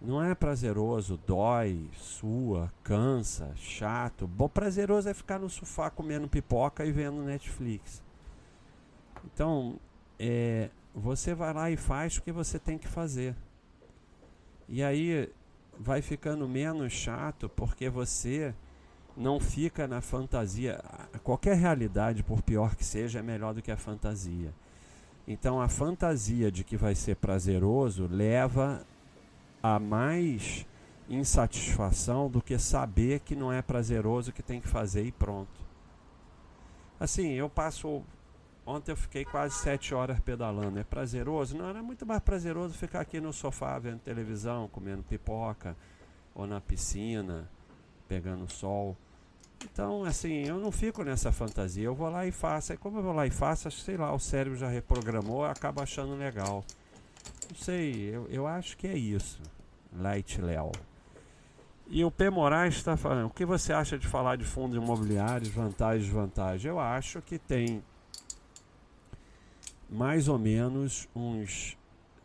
Não 0.00 0.22
é 0.22 0.34
prazeroso, 0.34 1.18
dói, 1.26 1.88
sua, 1.96 2.70
cansa, 2.82 3.52
chato. 3.56 4.26
Bom, 4.26 4.48
prazeroso 4.48 5.08
é 5.08 5.14
ficar 5.14 5.38
no 5.38 5.48
sofá 5.48 5.90
comendo 5.90 6.28
pipoca 6.28 6.84
e 6.84 6.92
vendo 6.92 7.22
Netflix. 7.22 8.02
Então, 9.24 9.76
é, 10.18 10.68
você 10.94 11.34
vai 11.34 11.52
lá 11.52 11.70
e 11.70 11.76
faz 11.76 12.18
o 12.18 12.22
que 12.22 12.30
você 12.30 12.58
tem 12.58 12.78
que 12.78 12.86
fazer. 12.86 13.34
E 14.68 14.82
aí 14.82 15.32
vai 15.78 16.00
ficando 16.02 16.48
menos 16.48 16.92
chato 16.92 17.48
porque 17.48 17.88
você 17.88 18.54
não 19.16 19.38
fica 19.38 19.86
na 19.86 20.00
fantasia. 20.00 20.82
Qualquer 21.22 21.56
realidade, 21.56 22.22
por 22.22 22.42
pior 22.42 22.74
que 22.74 22.84
seja, 22.84 23.20
é 23.20 23.22
melhor 23.22 23.54
do 23.54 23.62
que 23.62 23.70
a 23.70 23.76
fantasia. 23.76 24.52
Então 25.26 25.60
a 25.60 25.68
fantasia 25.68 26.50
de 26.50 26.64
que 26.64 26.76
vai 26.76 26.94
ser 26.94 27.16
prazeroso 27.16 28.06
leva 28.06 28.84
a 29.62 29.78
mais 29.78 30.66
insatisfação 31.08 32.30
do 32.30 32.42
que 32.42 32.58
saber 32.58 33.20
que 33.20 33.34
não 33.34 33.52
é 33.52 33.62
prazeroso 33.62 34.32
que 34.32 34.42
tem 34.42 34.60
que 34.60 34.68
fazer 34.68 35.04
e 35.04 35.12
pronto. 35.12 35.64
Assim, 36.98 37.32
eu 37.32 37.48
passo. 37.48 38.02
Ontem 38.66 38.92
eu 38.92 38.96
fiquei 38.96 39.24
quase 39.24 39.56
sete 39.56 39.94
horas 39.94 40.18
pedalando. 40.20 40.78
É 40.78 40.84
prazeroso? 40.84 41.56
Não, 41.56 41.68
era 41.68 41.82
muito 41.82 42.06
mais 42.06 42.20
prazeroso 42.22 42.74
ficar 42.74 43.00
aqui 43.00 43.20
no 43.20 43.32
sofá 43.32 43.78
vendo 43.78 44.00
televisão, 44.00 44.68
comendo 44.68 45.02
pipoca, 45.02 45.76
ou 46.34 46.46
na 46.46 46.60
piscina, 46.60 47.48
pegando 48.08 48.50
sol. 48.50 48.96
Então, 49.64 50.04
assim, 50.04 50.46
eu 50.46 50.58
não 50.58 50.70
fico 50.70 51.02
nessa 51.02 51.32
fantasia. 51.32 51.84
Eu 51.84 51.94
vou 51.94 52.08
lá 52.08 52.26
e 52.26 52.32
faço. 52.32 52.72
Aí, 52.72 52.78
como 52.78 52.98
eu 52.98 53.02
vou 53.02 53.12
lá 53.12 53.26
e 53.26 53.30
faço, 53.30 53.70
sei 53.70 53.96
lá, 53.96 54.12
o 54.14 54.18
cérebro 54.18 54.58
já 54.58 54.68
reprogramou, 54.68 55.44
acaba 55.44 55.82
achando 55.82 56.14
legal. 56.14 56.64
Não 57.48 57.56
sei, 57.56 58.14
eu, 58.14 58.26
eu 58.28 58.46
acho 58.46 58.76
que 58.76 58.86
é 58.86 58.96
isso. 58.96 59.40
Light 59.92 60.40
Léo. 60.40 60.72
E 61.88 62.04
o 62.04 62.10
P. 62.10 62.30
Moraes 62.30 62.76
está 62.76 62.96
falando: 62.96 63.26
o 63.26 63.30
que 63.30 63.44
você 63.44 63.72
acha 63.72 63.98
de 63.98 64.06
falar 64.06 64.36
de 64.36 64.44
fundos 64.44 64.76
imobiliários, 64.76 65.48
vantagens 65.48 66.04
desvantagens? 66.04 66.64
Eu 66.64 66.78
acho 66.78 67.20
que 67.22 67.38
tem 67.38 67.82
mais 69.88 70.28
ou 70.28 70.38
menos 70.38 71.08
uns 71.14 71.76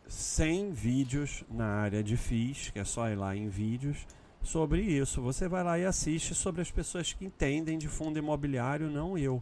100 0.08 0.72
vídeos 0.72 1.44
na 1.50 1.66
área 1.66 2.02
de 2.02 2.16
FIIs, 2.16 2.70
que 2.70 2.78
é 2.78 2.84
só 2.84 3.08
ir 3.08 3.16
lá 3.16 3.36
em 3.36 3.48
vídeos 3.48 4.06
sobre 4.42 4.82
isso. 4.82 5.20
Você 5.22 5.48
vai 5.48 5.62
lá 5.62 5.78
e 5.78 5.84
assiste 5.84 6.34
sobre 6.34 6.62
as 6.62 6.70
pessoas 6.70 7.12
que 7.12 7.24
entendem 7.24 7.78
de 7.78 7.88
fundo 7.88 8.18
imobiliário, 8.18 8.90
não 8.90 9.16
eu. 9.16 9.40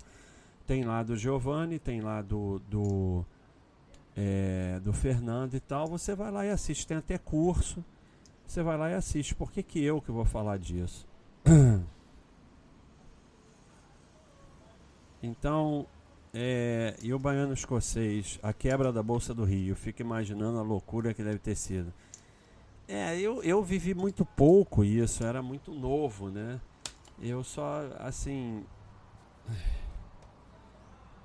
Tem 0.66 0.84
lá 0.84 1.02
do 1.02 1.16
Giovanni, 1.16 1.78
tem 1.78 2.00
lá 2.00 2.20
do, 2.20 2.58
do, 2.68 3.24
é, 4.16 4.80
do 4.80 4.92
Fernando 4.92 5.54
e 5.54 5.60
tal. 5.60 5.86
Você 5.86 6.14
vai 6.14 6.30
lá 6.30 6.44
e 6.44 6.50
assiste. 6.50 6.86
Tem 6.86 6.96
até 6.96 7.16
curso. 7.16 7.84
Você 8.46 8.62
vai 8.62 8.76
lá 8.76 8.90
e 8.90 8.94
assiste. 8.94 9.34
Por 9.34 9.50
que, 9.50 9.62
que 9.62 9.82
eu 9.82 10.00
que 10.00 10.10
vou 10.10 10.24
falar 10.24 10.58
disso? 10.58 11.06
Então, 15.20 15.84
é, 16.32 16.96
e 17.02 17.12
o 17.12 17.18
baiano 17.18 17.52
escocês, 17.52 18.38
a 18.40 18.52
quebra 18.52 18.92
da 18.92 19.02
Bolsa 19.02 19.34
do 19.34 19.44
Rio, 19.44 19.74
fico 19.74 20.00
imaginando 20.00 20.58
a 20.58 20.62
loucura 20.62 21.12
que 21.12 21.24
deve 21.24 21.38
ter 21.38 21.56
sido. 21.56 21.92
É, 22.88 23.20
eu, 23.20 23.42
eu 23.42 23.62
vivi 23.62 23.94
muito 23.94 24.24
pouco 24.24 24.82
isso, 24.82 25.22
era 25.22 25.42
muito 25.42 25.74
novo, 25.74 26.30
né? 26.30 26.58
Eu 27.20 27.44
só, 27.44 27.82
assim. 27.98 28.64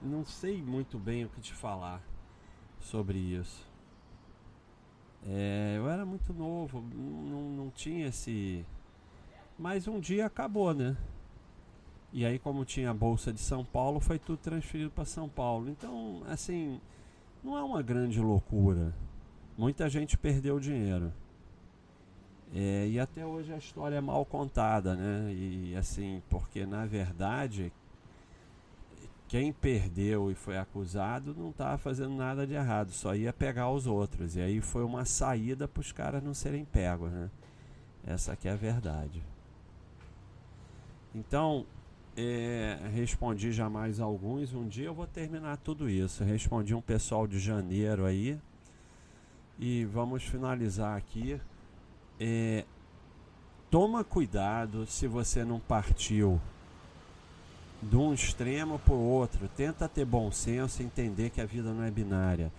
Não 0.01 0.25
sei 0.25 0.61
muito 0.61 0.99
bem 0.99 1.23
o 1.23 1.29
que 1.29 1.39
te 1.39 1.53
falar 1.53 2.03
sobre 2.81 3.17
isso. 3.17 3.65
É, 5.25 5.75
eu 5.77 5.89
era 5.89 6.05
muito 6.05 6.33
novo, 6.33 6.81
não, 6.81 7.41
não 7.51 7.69
tinha 7.69 8.07
esse. 8.07 8.65
Mas 9.57 9.87
um 9.87 10.01
dia 10.01 10.25
acabou, 10.25 10.73
né? 10.73 10.97
E 12.11 12.25
aí, 12.25 12.37
como 12.37 12.65
tinha 12.65 12.91
a 12.91 12.93
Bolsa 12.93 13.31
de 13.31 13.39
São 13.39 13.63
Paulo, 13.63 14.01
foi 14.01 14.19
tudo 14.19 14.37
transferido 14.37 14.91
para 14.91 15.05
São 15.05 15.29
Paulo. 15.29 15.69
Então, 15.69 16.21
assim, 16.27 16.81
não 17.41 17.57
é 17.57 17.63
uma 17.63 17.81
grande 17.81 18.19
loucura. 18.19 18.93
Muita 19.57 19.89
gente 19.89 20.17
perdeu 20.17 20.59
dinheiro. 20.59 21.13
É, 22.55 22.87
e 22.87 22.99
até 22.99 23.25
hoje 23.25 23.51
a 23.51 23.57
história 23.57 23.95
é 23.95 24.01
mal 24.01 24.23
contada, 24.25 24.95
né? 24.95 25.33
E 25.33 25.75
assim, 25.75 26.21
porque 26.29 26.65
na 26.65 26.85
verdade 26.85 27.71
quem 29.27 29.51
perdeu 29.51 30.29
e 30.29 30.35
foi 30.35 30.59
acusado 30.59 31.33
não 31.35 31.49
estava 31.49 31.75
fazendo 31.79 32.15
nada 32.15 32.45
de 32.45 32.53
errado, 32.53 32.91
só 32.91 33.15
ia 33.15 33.33
pegar 33.33 33.71
os 33.71 33.87
outros. 33.87 34.35
E 34.35 34.41
aí 34.41 34.61
foi 34.61 34.83
uma 34.83 35.05
saída 35.05 35.67
para 35.67 35.81
os 35.81 35.91
caras 35.91 36.21
não 36.21 36.35
serem 36.35 36.63
pegos, 36.63 37.11
né? 37.11 37.31
Essa 38.05 38.33
aqui 38.33 38.47
é 38.47 38.51
a 38.51 38.55
verdade. 38.55 39.23
Então, 41.15 41.65
é, 42.15 42.77
respondi 42.93 43.51
já 43.51 43.67
mais 43.67 43.99
alguns. 43.99 44.53
Um 44.53 44.67
dia 44.67 44.85
eu 44.85 44.93
vou 44.93 45.07
terminar 45.07 45.57
tudo 45.57 45.89
isso. 45.89 46.23
Respondi 46.23 46.75
um 46.75 46.81
pessoal 46.81 47.25
de 47.25 47.39
janeiro 47.39 48.05
aí. 48.05 48.37
E 49.57 49.85
vamos 49.85 50.23
finalizar 50.23 50.95
aqui 50.95 51.41
é, 52.19 52.65
toma 53.69 54.03
cuidado 54.03 54.85
se 54.85 55.07
você 55.07 55.43
não 55.43 55.59
partiu 55.59 56.39
de 57.81 57.97
um 57.97 58.13
extremo 58.13 58.79
para 58.79 58.93
o 58.93 58.99
outro. 58.99 59.47
Tenta 59.47 59.87
ter 59.89 60.05
bom 60.05 60.31
senso 60.31 60.81
e 60.81 60.85
entender 60.85 61.29
que 61.29 61.41
a 61.41 61.45
vida 61.45 61.73
não 61.73 61.83
é 61.83 61.91
binária. 61.91 62.51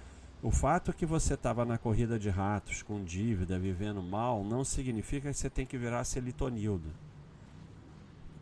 O 0.42 0.50
fato 0.50 0.92
que 0.92 1.06
você 1.06 1.34
estava 1.34 1.64
na 1.64 1.78
corrida 1.78 2.18
de 2.18 2.28
ratos, 2.28 2.82
com 2.82 3.02
dívida, 3.02 3.58
vivendo 3.58 4.02
mal, 4.02 4.44
não 4.44 4.62
significa 4.62 5.30
que 5.30 5.38
você 5.38 5.48
tem 5.48 5.64
que 5.64 5.78
virar 5.78 6.04
celitonildo. 6.04 6.90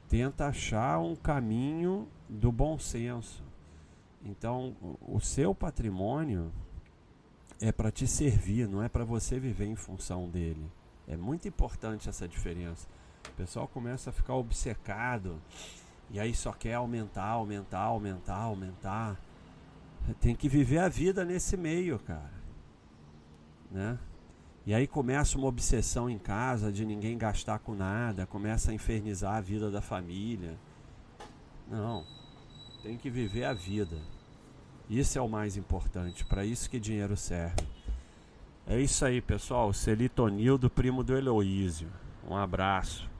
Tenta 0.08 0.46
achar 0.46 0.98
um 0.98 1.14
caminho 1.14 2.08
do 2.28 2.50
bom 2.50 2.78
senso. 2.78 3.42
Então, 4.24 4.74
o 5.00 5.20
seu 5.20 5.54
patrimônio 5.54 6.50
é 7.60 7.70
para 7.70 7.92
te 7.92 8.06
servir, 8.06 8.68
não 8.68 8.82
é 8.82 8.88
para 8.88 9.04
você 9.04 9.38
viver 9.38 9.66
em 9.66 9.76
função 9.76 10.28
dele. 10.28 10.64
É 11.06 11.16
muito 11.16 11.48
importante 11.48 12.08
essa 12.08 12.28
diferença. 12.28 12.86
O 13.28 13.32
pessoal 13.32 13.68
começa 13.68 14.10
a 14.10 14.12
ficar 14.12 14.34
obcecado 14.34 15.40
e 16.10 16.20
aí 16.20 16.34
só 16.34 16.52
quer 16.52 16.74
aumentar, 16.74 17.26
aumentar, 17.26 17.80
aumentar, 17.80 18.36
aumentar. 18.36 19.20
Tem 20.20 20.34
que 20.34 20.48
viver 20.48 20.78
a 20.78 20.88
vida 20.88 21.24
nesse 21.24 21.56
meio, 21.56 21.98
cara. 21.98 22.42
Né? 23.70 23.98
E 24.66 24.74
aí 24.74 24.86
começa 24.86 25.38
uma 25.38 25.48
obsessão 25.48 26.08
em 26.08 26.18
casa 26.18 26.70
de 26.70 26.84
ninguém 26.84 27.18
gastar 27.18 27.58
com 27.58 27.74
nada, 27.74 28.26
começa 28.26 28.70
a 28.70 28.74
infernizar 28.74 29.36
a 29.36 29.40
vida 29.40 29.70
da 29.70 29.80
família. 29.80 30.56
Não. 31.68 32.04
Tem 32.82 32.96
que 32.96 33.10
viver 33.10 33.44
a 33.44 33.52
vida. 33.52 33.96
Isso 34.90 35.18
é 35.18 35.22
o 35.22 35.28
mais 35.28 35.56
importante, 35.56 36.24
para 36.24 36.44
isso 36.44 36.68
que 36.68 36.78
dinheiro 36.78 37.16
serve. 37.16 37.56
É 38.66 38.80
isso 38.80 39.04
aí, 39.04 39.20
pessoal. 39.20 39.72
Celitonildo, 39.72 40.70
primo 40.70 41.02
do 41.02 41.16
Heloísio. 41.16 41.88
Um 42.28 42.36
abraço. 42.36 43.11